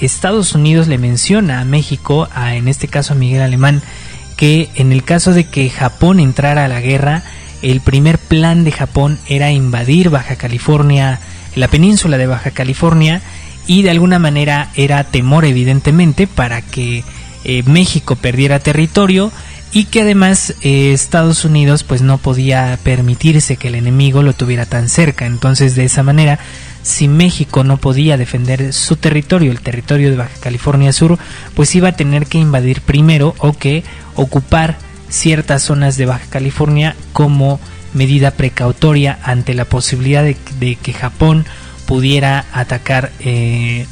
Estados 0.00 0.54
Unidos 0.54 0.88
le 0.88 0.98
menciona 0.98 1.60
a 1.60 1.64
México, 1.64 2.28
a, 2.34 2.56
en 2.56 2.68
este 2.68 2.88
caso 2.88 3.14
a 3.14 3.16
Miguel 3.16 3.42
Alemán, 3.42 3.82
que 4.36 4.68
en 4.74 4.92
el 4.92 5.04
caso 5.04 5.32
de 5.32 5.44
que 5.44 5.70
Japón 5.70 6.20
entrara 6.20 6.64
a 6.64 6.68
la 6.68 6.80
guerra, 6.80 7.22
el 7.62 7.80
primer 7.80 8.18
plan 8.18 8.64
de 8.64 8.72
Japón 8.72 9.18
era 9.28 9.50
invadir 9.50 10.10
Baja 10.10 10.36
California, 10.36 11.20
la 11.54 11.68
península 11.68 12.18
de 12.18 12.26
Baja 12.26 12.50
California, 12.50 13.22
y 13.66 13.82
de 13.82 13.90
alguna 13.90 14.18
manera 14.18 14.70
era 14.74 15.04
temor 15.04 15.44
evidentemente 15.44 16.26
para 16.26 16.62
que 16.62 17.04
eh, 17.44 17.62
México 17.64 18.16
perdiera 18.16 18.58
territorio 18.58 19.32
y 19.72 19.84
que 19.84 20.02
además 20.02 20.54
eh, 20.62 20.92
Estados 20.92 21.44
Unidos 21.44 21.82
pues 21.82 22.00
no 22.02 22.18
podía 22.18 22.78
permitirse 22.82 23.56
que 23.56 23.68
el 23.68 23.74
enemigo 23.74 24.22
lo 24.22 24.32
tuviera 24.32 24.66
tan 24.66 24.88
cerca. 24.88 25.26
Entonces 25.26 25.74
de 25.74 25.84
esa 25.84 26.02
manera 26.02 26.38
si 26.82 27.08
México 27.08 27.64
no 27.64 27.78
podía 27.78 28.16
defender 28.16 28.72
su 28.72 28.96
territorio, 28.96 29.50
el 29.50 29.60
territorio 29.60 30.08
de 30.08 30.16
Baja 30.16 30.38
California 30.40 30.92
Sur, 30.92 31.18
pues 31.54 31.74
iba 31.74 31.88
a 31.88 31.96
tener 31.96 32.26
que 32.26 32.38
invadir 32.38 32.80
primero 32.80 33.34
o 33.38 33.52
que 33.52 33.82
ocupar 34.14 34.78
ciertas 35.08 35.62
zonas 35.64 35.96
de 35.96 36.06
Baja 36.06 36.26
California 36.30 36.94
como 37.12 37.58
medida 37.92 38.30
precautoria 38.30 39.18
ante 39.24 39.54
la 39.54 39.64
posibilidad 39.64 40.22
de 40.22 40.76
que 40.76 40.92
Japón 40.92 41.44
pudiera 41.86 42.44
atacar 42.52 43.12
eh, 43.20 43.86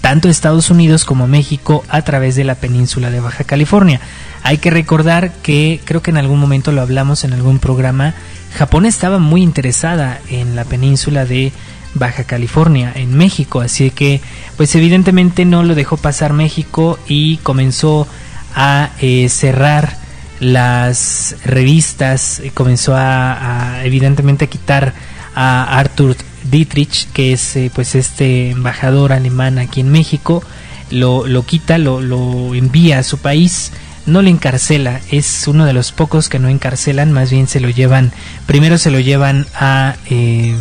tanto 0.00 0.28
Estados 0.28 0.70
Unidos 0.70 1.04
como 1.04 1.26
México 1.26 1.84
a 1.88 2.02
través 2.02 2.36
de 2.36 2.44
la 2.44 2.54
península 2.54 3.10
de 3.10 3.20
Baja 3.20 3.44
California. 3.44 4.00
Hay 4.42 4.58
que 4.58 4.70
recordar 4.70 5.32
que 5.42 5.80
creo 5.84 6.02
que 6.02 6.10
en 6.10 6.16
algún 6.16 6.40
momento 6.40 6.72
lo 6.72 6.80
hablamos 6.80 7.24
en 7.24 7.32
algún 7.32 7.58
programa, 7.58 8.14
Japón 8.56 8.86
estaba 8.86 9.18
muy 9.18 9.42
interesada 9.42 10.20
en 10.28 10.56
la 10.56 10.64
península 10.64 11.24
de 11.24 11.52
Baja 11.94 12.24
California, 12.24 12.92
en 12.94 13.16
México, 13.16 13.60
así 13.60 13.90
que 13.90 14.20
pues 14.56 14.74
evidentemente 14.74 15.44
no 15.44 15.62
lo 15.62 15.74
dejó 15.74 15.96
pasar 15.96 16.32
México 16.32 16.98
y 17.06 17.38
comenzó 17.38 18.06
a 18.54 18.90
eh, 19.00 19.28
cerrar 19.28 19.96
las 20.40 21.36
revistas, 21.44 22.42
comenzó 22.54 22.96
a, 22.96 23.76
a 23.76 23.84
evidentemente 23.84 24.46
a 24.46 24.48
quitar 24.48 24.94
a 25.42 25.78
Arthur 25.78 26.16
Dietrich, 26.50 27.10
que 27.14 27.32
es 27.32 27.56
eh, 27.56 27.70
pues 27.74 27.94
este 27.94 28.50
embajador 28.50 29.14
alemán 29.14 29.58
aquí 29.58 29.80
en 29.80 29.90
México, 29.90 30.44
lo, 30.90 31.26
lo 31.26 31.46
quita, 31.46 31.78
lo, 31.78 32.02
lo, 32.02 32.54
envía 32.54 32.98
a 32.98 33.02
su 33.02 33.16
país, 33.16 33.72
no 34.04 34.20
le 34.20 34.28
encarcela, 34.28 35.00
es 35.10 35.48
uno 35.48 35.64
de 35.64 35.72
los 35.72 35.92
pocos 35.92 36.28
que 36.28 36.38
no 36.38 36.50
encarcelan, 36.50 37.10
más 37.12 37.30
bien 37.30 37.48
se 37.48 37.58
lo 37.58 37.70
llevan, 37.70 38.12
primero 38.44 38.76
se 38.76 38.90
lo 38.90 39.00
llevan 39.00 39.46
a, 39.54 39.96
eh, 40.10 40.54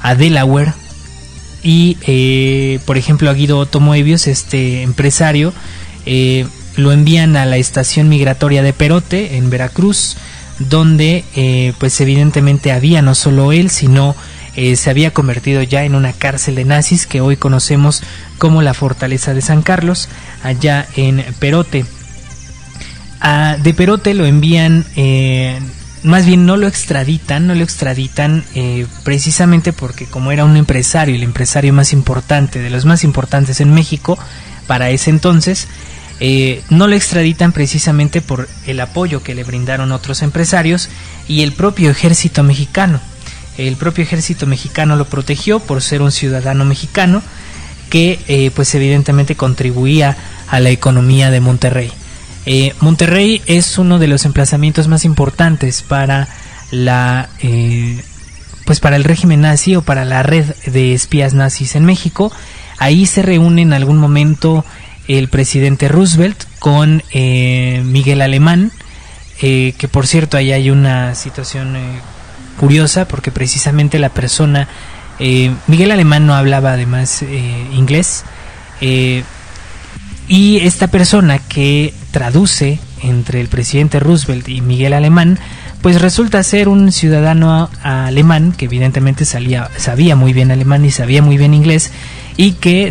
a 0.00 0.14
Delaware. 0.14 0.72
Y 1.64 1.96
eh, 2.06 2.78
por 2.86 2.96
ejemplo 2.96 3.30
a 3.30 3.34
Guido 3.34 3.58
Otomoebios, 3.58 4.28
este 4.28 4.82
empresario, 4.82 5.52
lo 6.76 6.92
envían 6.92 7.36
a 7.36 7.46
la 7.46 7.56
estación 7.56 8.08
migratoria 8.08 8.62
de 8.62 8.72
Perote 8.72 9.38
en 9.38 9.50
Veracruz, 9.50 10.16
donde 10.58 11.74
pues 11.78 12.00
evidentemente 12.00 12.72
había 12.72 13.02
no 13.02 13.14
solo 13.14 13.52
él, 13.52 13.70
sino 13.70 14.16
eh, 14.56 14.74
se 14.76 14.88
había 14.88 15.12
convertido 15.12 15.62
ya 15.62 15.84
en 15.84 15.94
una 15.94 16.14
cárcel 16.14 16.54
de 16.54 16.64
nazis 16.64 17.06
que 17.06 17.20
hoy 17.20 17.36
conocemos 17.36 18.02
como 18.38 18.62
la 18.62 18.72
Fortaleza 18.72 19.34
de 19.34 19.42
San 19.42 19.60
Carlos, 19.60 20.08
allá 20.42 20.86
en 20.96 21.22
Perote. 21.38 21.84
de 23.62 23.74
Perote 23.74 24.14
lo 24.14 24.24
envían, 24.24 24.86
eh, 24.96 25.58
más 26.02 26.24
bien 26.24 26.46
no 26.46 26.56
lo 26.56 26.68
extraditan, 26.68 27.46
no 27.46 27.54
lo 27.54 27.62
extraditan 27.62 28.44
eh, 28.54 28.86
precisamente 29.04 29.74
porque 29.74 30.06
como 30.06 30.32
era 30.32 30.46
un 30.46 30.56
empresario, 30.56 31.14
el 31.14 31.22
empresario 31.22 31.74
más 31.74 31.92
importante, 31.92 32.58
de 32.58 32.70
los 32.70 32.86
más 32.86 33.04
importantes 33.04 33.60
en 33.60 33.74
México, 33.74 34.18
para 34.66 34.88
ese 34.88 35.10
entonces, 35.10 35.68
no 36.70 36.86
lo 36.86 36.96
extraditan 36.96 37.52
precisamente 37.52 38.22
por 38.22 38.48
el 38.66 38.80
apoyo 38.80 39.22
que 39.22 39.34
le 39.34 39.44
brindaron 39.44 39.92
otros 39.92 40.22
empresarios 40.22 40.88
y 41.28 41.42
el 41.42 41.52
propio 41.52 41.90
ejército 41.90 42.42
mexicano. 42.42 43.00
El 43.58 43.76
propio 43.76 44.04
ejército 44.04 44.46
mexicano 44.46 44.96
lo 44.96 45.06
protegió 45.06 45.60
por 45.60 45.82
ser 45.82 46.02
un 46.02 46.12
ciudadano 46.12 46.64
mexicano 46.64 47.22
que 47.88 48.18
eh, 48.28 48.50
pues 48.54 48.74
evidentemente 48.74 49.36
contribuía 49.36 50.16
a 50.48 50.60
la 50.60 50.70
economía 50.70 51.30
de 51.30 51.40
Monterrey. 51.40 51.92
Eh, 52.44 52.74
Monterrey 52.80 53.42
es 53.46 53.78
uno 53.78 53.98
de 53.98 54.08
los 54.08 54.24
emplazamientos 54.24 54.88
más 54.88 55.04
importantes 55.04 55.82
para 55.82 56.28
la 56.70 57.28
eh, 57.40 58.02
pues 58.64 58.80
para 58.80 58.96
el 58.96 59.04
régimen 59.04 59.42
nazi 59.42 59.76
o 59.76 59.82
para 59.82 60.04
la 60.04 60.22
red 60.22 60.44
de 60.66 60.92
espías 60.92 61.34
nazis 61.34 61.76
en 61.76 61.84
México. 61.84 62.32
Ahí 62.78 63.06
se 63.06 63.22
reúne 63.22 63.62
en 63.62 63.72
algún 63.72 63.96
momento 63.96 64.64
el 65.08 65.28
presidente 65.28 65.88
Roosevelt 65.88 66.44
con 66.58 67.02
Miguel 67.12 68.20
Alemán, 68.20 68.72
que 69.40 69.88
por 69.90 70.06
cierto 70.06 70.36
ahí 70.36 70.52
hay 70.52 70.70
una 70.70 71.14
situación 71.14 71.76
curiosa 72.56 73.06
porque 73.06 73.30
precisamente 73.30 73.98
la 73.98 74.08
persona, 74.08 74.68
eh, 75.18 75.52
Miguel 75.66 75.92
Alemán 75.92 76.26
no 76.26 76.34
hablaba 76.34 76.72
además 76.72 77.22
eh, 77.22 77.66
inglés, 77.72 78.24
eh, 78.80 79.22
y 80.28 80.58
esta 80.58 80.88
persona 80.88 81.38
que 81.38 81.94
traduce 82.10 82.80
entre 83.02 83.40
el 83.40 83.48
presidente 83.48 84.00
Roosevelt 84.00 84.48
y 84.48 84.60
Miguel 84.60 84.94
Alemán, 84.94 85.38
pues 85.82 86.00
resulta 86.00 86.42
ser 86.42 86.68
un 86.68 86.90
ciudadano 86.90 87.70
alemán 87.84 88.52
que 88.52 88.64
evidentemente 88.64 89.24
salía, 89.24 89.70
sabía 89.76 90.16
muy 90.16 90.32
bien 90.32 90.50
alemán 90.50 90.84
y 90.84 90.90
sabía 90.90 91.22
muy 91.22 91.36
bien 91.36 91.54
inglés 91.54 91.92
y 92.36 92.52
que 92.52 92.90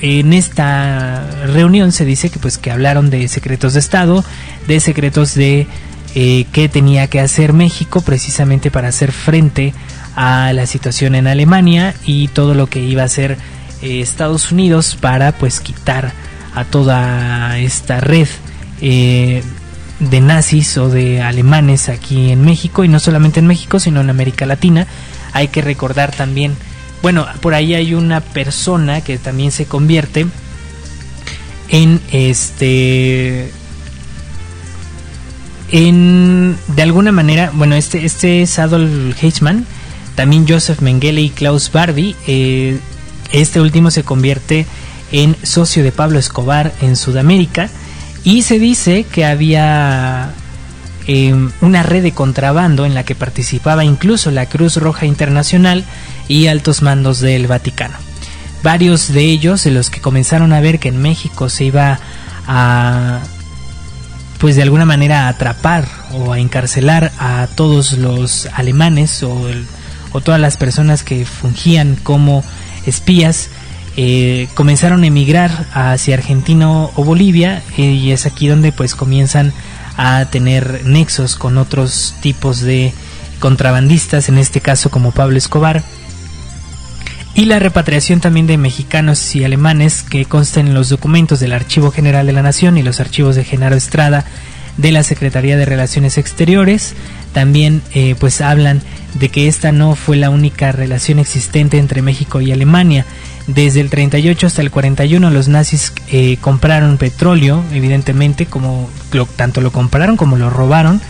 en 0.00 0.32
esta 0.32 1.24
reunión 1.46 1.92
se 1.92 2.04
dice 2.04 2.30
que 2.30 2.38
pues 2.38 2.58
que 2.58 2.70
hablaron 2.70 3.10
de 3.10 3.28
secretos 3.28 3.74
de 3.74 3.80
estado, 3.80 4.24
de 4.66 4.80
secretos 4.80 5.34
de 5.34 5.66
eh, 6.14 6.46
qué 6.52 6.68
tenía 6.68 7.08
que 7.08 7.20
hacer 7.20 7.52
México 7.52 8.00
precisamente 8.00 8.70
para 8.70 8.88
hacer 8.88 9.12
frente 9.12 9.74
a 10.14 10.52
la 10.52 10.66
situación 10.66 11.14
en 11.14 11.26
Alemania 11.26 11.94
y 12.04 12.28
todo 12.28 12.54
lo 12.54 12.68
que 12.68 12.80
iba 12.80 13.02
a 13.02 13.06
hacer 13.06 13.36
eh, 13.82 14.00
Estados 14.00 14.52
Unidos 14.52 14.96
para 15.00 15.32
pues 15.32 15.60
quitar 15.60 16.12
a 16.54 16.64
toda 16.64 17.58
esta 17.58 18.00
red 18.00 18.28
eh, 18.80 19.42
de 19.98 20.20
nazis 20.20 20.76
o 20.78 20.88
de 20.88 21.20
alemanes 21.20 21.88
aquí 21.88 22.30
en 22.30 22.44
México 22.44 22.84
y 22.84 22.88
no 22.88 23.00
solamente 23.00 23.40
en 23.40 23.46
México 23.46 23.80
sino 23.80 24.00
en 24.00 24.10
América 24.10 24.46
Latina. 24.46 24.86
Hay 25.32 25.48
que 25.48 25.62
recordar 25.62 26.12
también 26.14 26.54
bueno 27.04 27.26
por 27.42 27.52
ahí 27.52 27.74
hay 27.74 27.92
una 27.92 28.22
persona 28.22 29.02
que 29.02 29.18
también 29.18 29.52
se 29.52 29.66
convierte 29.66 30.26
en 31.68 32.00
este 32.10 33.50
en 35.70 36.56
de 36.68 36.80
alguna 36.82 37.12
manera 37.12 37.50
bueno 37.52 37.74
este 37.74 38.06
este 38.06 38.40
es 38.40 38.58
Adolf 38.58 39.22
Eichmann 39.22 39.66
también 40.14 40.48
Joseph 40.48 40.80
Mengele 40.80 41.20
y 41.20 41.28
Klaus 41.28 41.70
Barbie 41.70 42.16
eh, 42.26 42.78
este 43.32 43.60
último 43.60 43.90
se 43.90 44.02
convierte 44.02 44.64
en 45.12 45.36
socio 45.42 45.84
de 45.84 45.92
Pablo 45.92 46.18
Escobar 46.18 46.72
en 46.80 46.96
Sudamérica 46.96 47.68
y 48.24 48.40
se 48.44 48.58
dice 48.58 49.04
que 49.04 49.26
había 49.26 50.32
em, 51.06 51.50
una 51.60 51.82
red 51.82 52.02
de 52.02 52.12
contrabando 52.12 52.86
en 52.86 52.94
la 52.94 53.04
que 53.04 53.14
participaba 53.14 53.84
incluso 53.84 54.30
la 54.30 54.46
Cruz 54.46 54.76
Roja 54.76 55.06
Internacional 55.06 55.84
y 56.28 56.46
altos 56.46 56.82
mandos 56.82 57.20
del 57.20 57.46
Vaticano. 57.46 57.96
Varios 58.62 59.12
de 59.12 59.22
ellos, 59.24 59.64
de 59.64 59.70
los 59.70 59.90
que 59.90 60.00
comenzaron 60.00 60.52
a 60.52 60.60
ver 60.60 60.78
que 60.78 60.88
en 60.88 61.02
México 61.02 61.50
se 61.50 61.64
iba 61.64 61.98
a, 62.46 63.20
pues 64.38 64.56
de 64.56 64.62
alguna 64.62 64.84
manera 64.84 65.26
a 65.26 65.28
atrapar 65.28 65.86
o 66.12 66.32
a 66.32 66.38
encarcelar 66.38 67.12
a 67.18 67.48
todos 67.54 67.92
los 67.92 68.46
alemanes 68.54 69.22
o, 69.22 69.48
todas 70.22 70.40
las 70.40 70.56
personas 70.56 71.02
que 71.02 71.24
fungían 71.24 71.96
como 71.96 72.44
espías, 72.86 73.48
eh, 73.96 74.48
comenzaron 74.54 75.02
a 75.02 75.06
emigrar 75.06 75.66
hacia 75.72 76.14
Argentina 76.14 76.70
o 76.70 77.04
Bolivia 77.04 77.62
eh, 77.76 77.82
y 77.82 78.12
es 78.12 78.24
aquí 78.24 78.46
donde 78.46 78.70
pues 78.70 78.94
comienzan 78.94 79.48
a 79.48 79.54
tener 80.30 80.84
nexos 80.84 81.36
con 81.36 81.58
otros 81.58 82.14
tipos 82.20 82.60
de 82.60 82.92
contrabandistas, 83.38 84.28
en 84.28 84.38
este 84.38 84.60
caso 84.60 84.90
como 84.90 85.12
Pablo 85.12 85.36
Escobar, 85.36 85.82
y 87.34 87.46
la 87.46 87.58
repatriación 87.58 88.20
también 88.20 88.46
de 88.46 88.56
mexicanos 88.56 89.34
y 89.34 89.44
alemanes 89.44 90.02
que 90.02 90.24
constan 90.24 90.68
en 90.68 90.74
los 90.74 90.88
documentos 90.88 91.40
del 91.40 91.52
Archivo 91.52 91.90
General 91.90 92.26
de 92.26 92.32
la 92.32 92.42
Nación 92.42 92.78
y 92.78 92.82
los 92.82 93.00
archivos 93.00 93.34
de 93.34 93.44
Genaro 93.44 93.74
Estrada 93.74 94.24
de 94.76 94.92
la 94.92 95.02
Secretaría 95.02 95.56
de 95.56 95.64
Relaciones 95.64 96.18
Exteriores. 96.18 96.94
También 97.32 97.82
eh, 97.94 98.14
pues 98.18 98.40
hablan 98.40 98.80
de 99.14 99.28
que 99.28 99.48
esta 99.48 99.72
no 99.72 99.94
fue 99.96 100.16
la 100.16 100.30
única 100.30 100.72
relación 100.72 101.18
existente 101.18 101.78
entre 101.78 102.02
México 102.02 102.40
y 102.40 102.52
Alemania. 102.52 103.06
Desde 103.46 103.80
el 103.80 103.90
38 103.90 104.46
hasta 104.46 104.62
el 104.62 104.70
41 104.70 105.30
los 105.30 105.48
nazis 105.48 105.92
eh, 106.10 106.38
compraron 106.40 106.96
petróleo, 106.96 107.62
evidentemente, 107.72 108.46
como 108.46 108.88
tanto 109.36 109.60
lo 109.60 109.70
compraron 109.70 110.16
como 110.16 110.36
lo 110.36 110.48
robaron, 110.48 111.00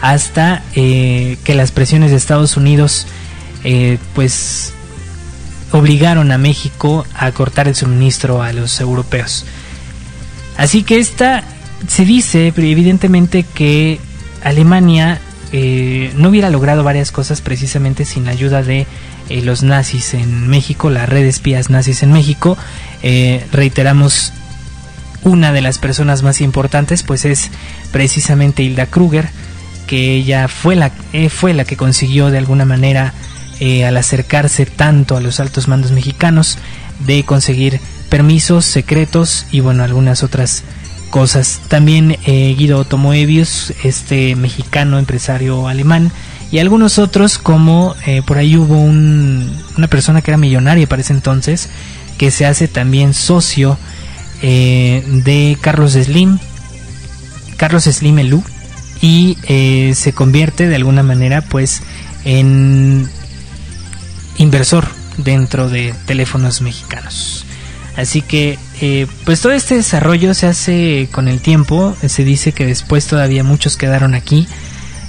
hasta 0.00 0.62
eh, 0.74 1.36
que 1.44 1.54
las 1.54 1.72
presiones 1.72 2.10
de 2.10 2.16
Estados 2.16 2.56
Unidos 2.56 3.06
pues 4.14 4.74
obligaron 5.72 6.30
a 6.32 6.38
México 6.38 7.06
a 7.16 7.32
cortar 7.32 7.66
el 7.66 7.74
suministro 7.74 8.42
a 8.42 8.52
los 8.52 8.78
europeos. 8.78 9.46
Así 10.56 10.82
que 10.82 10.98
esta 10.98 11.42
se 11.88 12.04
dice 12.04 12.48
evidentemente 12.56 13.42
que 13.42 13.98
Alemania 14.42 15.20
no 16.16 16.30
hubiera 16.30 16.50
logrado 16.50 16.82
varias 16.82 17.12
cosas 17.12 17.40
precisamente 17.40 18.04
sin 18.04 18.24
la 18.24 18.32
ayuda 18.32 18.62
de 18.62 18.88
eh, 19.30 19.40
los 19.40 19.62
nazis 19.62 20.12
en 20.12 20.48
México, 20.48 20.90
la 20.90 21.06
red 21.06 21.22
de 21.22 21.30
espías 21.30 21.70
nazis 21.70 22.02
en 22.02 22.12
México. 22.12 22.58
Eh, 23.02 23.44
reiteramos, 23.52 24.32
una 25.22 25.52
de 25.52 25.62
las 25.62 25.78
personas 25.78 26.22
más 26.22 26.42
importantes 26.42 27.02
pues 27.02 27.24
es 27.24 27.50
precisamente 27.90 28.62
Hilda 28.62 28.86
Kruger, 28.86 29.30
que 29.86 30.14
ella 30.14 30.48
fue 30.48 30.76
la, 30.76 30.90
eh, 31.14 31.30
fue 31.30 31.54
la 31.54 31.64
que 31.64 31.76
consiguió 31.76 32.30
de 32.30 32.38
alguna 32.38 32.64
manera, 32.64 33.14
al 33.86 33.96
acercarse 33.96 34.66
tanto 34.66 35.16
a 35.16 35.22
los 35.22 35.40
altos 35.40 35.68
mandos 35.68 35.92
mexicanos, 35.92 36.58
de 37.06 37.24
conseguir 37.24 37.80
permisos 38.10 38.66
secretos 38.66 39.46
y 39.52 39.60
bueno, 39.60 39.84
algunas 39.84 40.22
otras 40.22 40.64
cosas. 41.14 41.60
También 41.68 42.18
Guido 42.26 42.84
Tomoebius, 42.84 43.72
este 43.84 44.34
mexicano 44.34 44.98
empresario 44.98 45.68
alemán, 45.68 46.10
y 46.54 46.60
algunos 46.60 47.00
otros 47.00 47.38
como 47.38 47.96
eh, 48.06 48.22
por 48.24 48.38
ahí 48.38 48.56
hubo 48.56 48.76
una 48.78 49.88
persona 49.88 50.22
que 50.22 50.30
era 50.30 50.38
millonaria 50.38 50.86
para 50.86 51.02
ese 51.02 51.12
entonces 51.12 51.68
que 52.16 52.30
se 52.30 52.46
hace 52.46 52.68
también 52.68 53.12
socio 53.12 53.76
eh, 54.40 55.02
de 55.24 55.58
Carlos 55.60 55.94
Slim 55.94 56.38
Carlos 57.56 57.82
Slim 57.82 58.20
Elú 58.20 58.44
y 59.00 59.36
eh, 59.48 59.94
se 59.96 60.12
convierte 60.12 60.68
de 60.68 60.76
alguna 60.76 61.02
manera 61.02 61.42
pues 61.42 61.82
en 62.24 63.08
inversor 64.38 64.86
dentro 65.16 65.68
de 65.68 65.92
teléfonos 66.06 66.60
mexicanos 66.60 67.43
así 67.96 68.22
que 68.22 68.58
pues 69.24 69.40
todo 69.40 69.52
este 69.52 69.76
desarrollo 69.76 70.34
se 70.34 70.46
hace 70.46 71.08
con 71.10 71.28
el 71.28 71.40
tiempo. 71.40 71.96
Se 72.06 72.24
dice 72.24 72.52
que 72.52 72.66
después 72.66 73.06
todavía 73.06 73.44
muchos 73.44 73.76
quedaron 73.76 74.14
aquí 74.14 74.46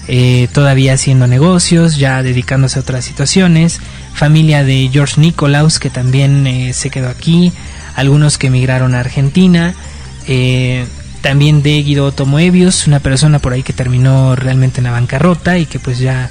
eh, 0.08 0.50
todavía 0.54 0.94
haciendo 0.94 1.26
negocios, 1.26 1.98
ya 1.98 2.22
dedicándose 2.22 2.78
a 2.78 2.84
otras 2.84 3.04
situaciones, 3.06 3.80
familia 4.14 4.64
de 4.64 4.88
George 4.94 5.20
Nicolaus 5.20 5.80
que 5.80 5.90
también 5.90 6.46
eh, 6.46 6.74
se 6.74 6.92
quedó 6.92 7.10
aquí, 7.10 7.52
algunos 7.96 8.38
que 8.38 8.48
emigraron 8.48 8.94
a 8.94 9.00
Argentina, 9.00 9.74
eh, 10.28 10.86
también 11.22 11.64
de 11.64 11.82
Guido 11.82 12.12
Tomoebius, 12.12 12.86
una 12.86 13.00
persona 13.00 13.40
por 13.40 13.54
ahí 13.54 13.64
que 13.64 13.74
terminó 13.74 14.36
realmente 14.36 14.80
en 14.80 14.84
la 14.84 14.92
bancarrota 14.92 15.58
y 15.58 15.66
que 15.66 15.80
pues 15.80 15.98
ya 15.98 16.30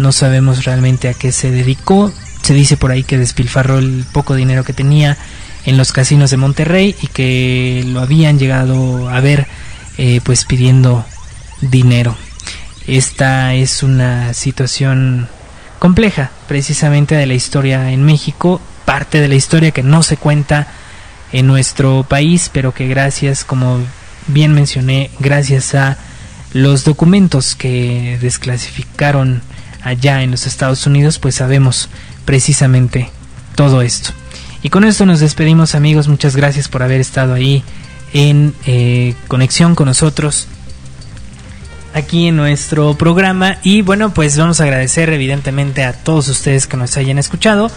no 0.00 0.10
sabemos 0.10 0.64
realmente 0.64 1.08
a 1.08 1.14
qué 1.14 1.30
se 1.30 1.52
dedicó, 1.52 2.12
se 2.42 2.54
dice 2.54 2.76
por 2.76 2.90
ahí 2.90 3.04
que 3.04 3.18
despilfarró 3.18 3.78
el 3.78 4.04
poco 4.10 4.34
dinero 4.34 4.64
que 4.64 4.72
tenía 4.72 5.16
en 5.64 5.76
los 5.76 5.92
casinos 5.92 6.30
de 6.30 6.36
Monterrey 6.36 6.94
y 7.00 7.06
que 7.08 7.84
lo 7.86 8.00
habían 8.00 8.38
llegado 8.38 9.08
a 9.08 9.20
ver 9.20 9.46
pues 10.24 10.44
pidiendo 10.44 11.04
dinero. 11.60 12.16
Esta 12.86 13.54
es 13.54 13.82
una 13.82 14.34
situación 14.34 15.28
compleja, 15.78 16.30
precisamente 16.48 17.14
de 17.14 17.26
la 17.26 17.34
historia 17.34 17.92
en 17.92 18.02
México, 18.02 18.60
parte 18.84 19.20
de 19.20 19.28
la 19.28 19.36
historia 19.36 19.70
que 19.70 19.82
no 19.82 20.02
se 20.02 20.16
cuenta 20.16 20.66
en 21.32 21.46
nuestro 21.46 22.04
país, 22.08 22.50
pero 22.52 22.74
que 22.74 22.88
gracias, 22.88 23.44
como 23.44 23.78
bien 24.26 24.52
mencioné, 24.52 25.10
gracias 25.20 25.74
a 25.74 25.96
los 26.52 26.84
documentos 26.84 27.54
que 27.54 28.18
desclasificaron 28.20 29.42
allá 29.82 30.22
en 30.22 30.32
los 30.32 30.46
Estados 30.46 30.86
Unidos, 30.86 31.18
pues 31.18 31.36
sabemos 31.36 31.88
precisamente 32.24 33.10
todo 33.54 33.82
esto. 33.82 34.12
Y 34.62 34.70
con 34.70 34.84
esto 34.84 35.06
nos 35.06 35.20
despedimos 35.20 35.74
amigos, 35.74 36.06
muchas 36.06 36.36
gracias 36.36 36.68
por 36.68 36.84
haber 36.84 37.00
estado 37.00 37.34
ahí 37.34 37.64
en 38.12 38.54
eh, 38.64 39.14
conexión 39.26 39.74
con 39.74 39.86
nosotros 39.86 40.46
aquí 41.94 42.28
en 42.28 42.36
nuestro 42.36 42.94
programa. 42.94 43.58
Y 43.64 43.82
bueno 43.82 44.14
pues 44.14 44.38
vamos 44.38 44.60
a 44.60 44.64
agradecer 44.64 45.10
evidentemente 45.10 45.82
a 45.82 45.92
todos 45.92 46.28
ustedes 46.28 46.68
que 46.68 46.76
nos 46.76 46.96
hayan 46.96 47.18
escuchado. 47.18 47.70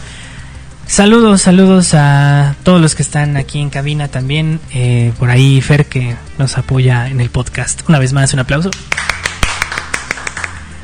Saludos 0.86 1.42
saludos 1.42 1.96
a 1.96 2.56
todos 2.62 2.80
los 2.80 2.94
que 2.94 3.02
están 3.02 3.36
aquí 3.36 3.60
en 3.60 3.72
cabina 3.72 4.08
también. 4.08 4.60
Eh, 4.72 5.12
por 5.18 5.32
ahí 5.32 5.62
Fer 5.62 5.88
que 5.88 6.16
nos 6.38 6.56
apoya 6.58 7.08
en 7.10 7.20
el 7.20 7.32
podcast. 7.32 7.82
Una 7.90 7.98
vez 7.98 8.14
más 8.14 8.32
un 8.34 8.42
aplauso. 8.42 8.70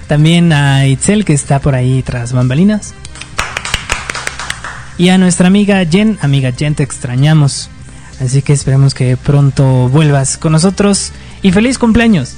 También 0.08 0.52
a 0.52 0.88
Itzel 0.88 1.26
que 1.26 1.34
está 1.34 1.60
por 1.60 1.76
ahí 1.76 2.02
tras 2.02 2.34
bambalinas 2.34 2.95
y 4.97 5.09
a 5.09 5.17
nuestra 5.17 5.47
amiga 5.47 5.83
Jen 5.85 6.17
amiga 6.21 6.51
Jen 6.51 6.75
te 6.75 6.83
extrañamos 6.83 7.69
así 8.19 8.41
que 8.41 8.53
esperemos 8.53 8.93
que 8.93 9.17
pronto 9.17 9.89
vuelvas 9.89 10.37
con 10.37 10.51
nosotros 10.51 11.11
y 11.41 11.51
feliz 11.51 11.77
cumpleaños 11.77 12.35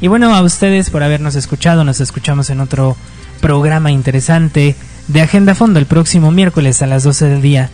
Y 0.00 0.08
bueno, 0.08 0.34
a 0.34 0.42
ustedes 0.42 0.88
por 0.88 1.02
habernos 1.02 1.36
escuchado, 1.36 1.84
nos 1.84 2.00
escuchamos 2.00 2.48
en 2.48 2.60
otro 2.60 2.96
programa 3.42 3.90
interesante 3.90 4.74
de 5.08 5.20
Agenda 5.20 5.54
Fondo 5.54 5.78
el 5.78 5.84
próximo 5.84 6.30
miércoles 6.30 6.80
a 6.80 6.86
las 6.86 7.04
12 7.04 7.26
del 7.26 7.42
día. 7.42 7.68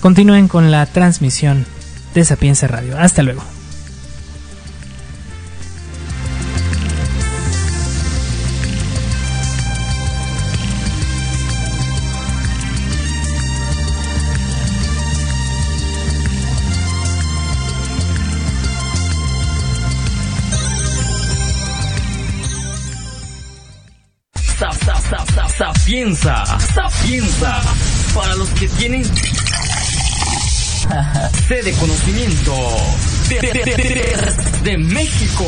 Continúen 0.00 0.48
con 0.48 0.70
la 0.70 0.86
transmisión 0.86 1.66
de 2.14 2.24
Sapienza 2.24 2.66
Radio. 2.66 2.96
Hasta 2.98 3.22
luego. 3.22 3.42
Sapienza, 27.04 27.60
para 28.14 28.34
los 28.34 28.48
que 28.50 28.68
tienen 28.68 29.04
sede 31.48 31.72
conocimiento 31.74 32.54
de, 33.28 33.40
de, 33.40 33.52
de, 33.52 34.16
de 34.62 34.78
México. 34.78 35.44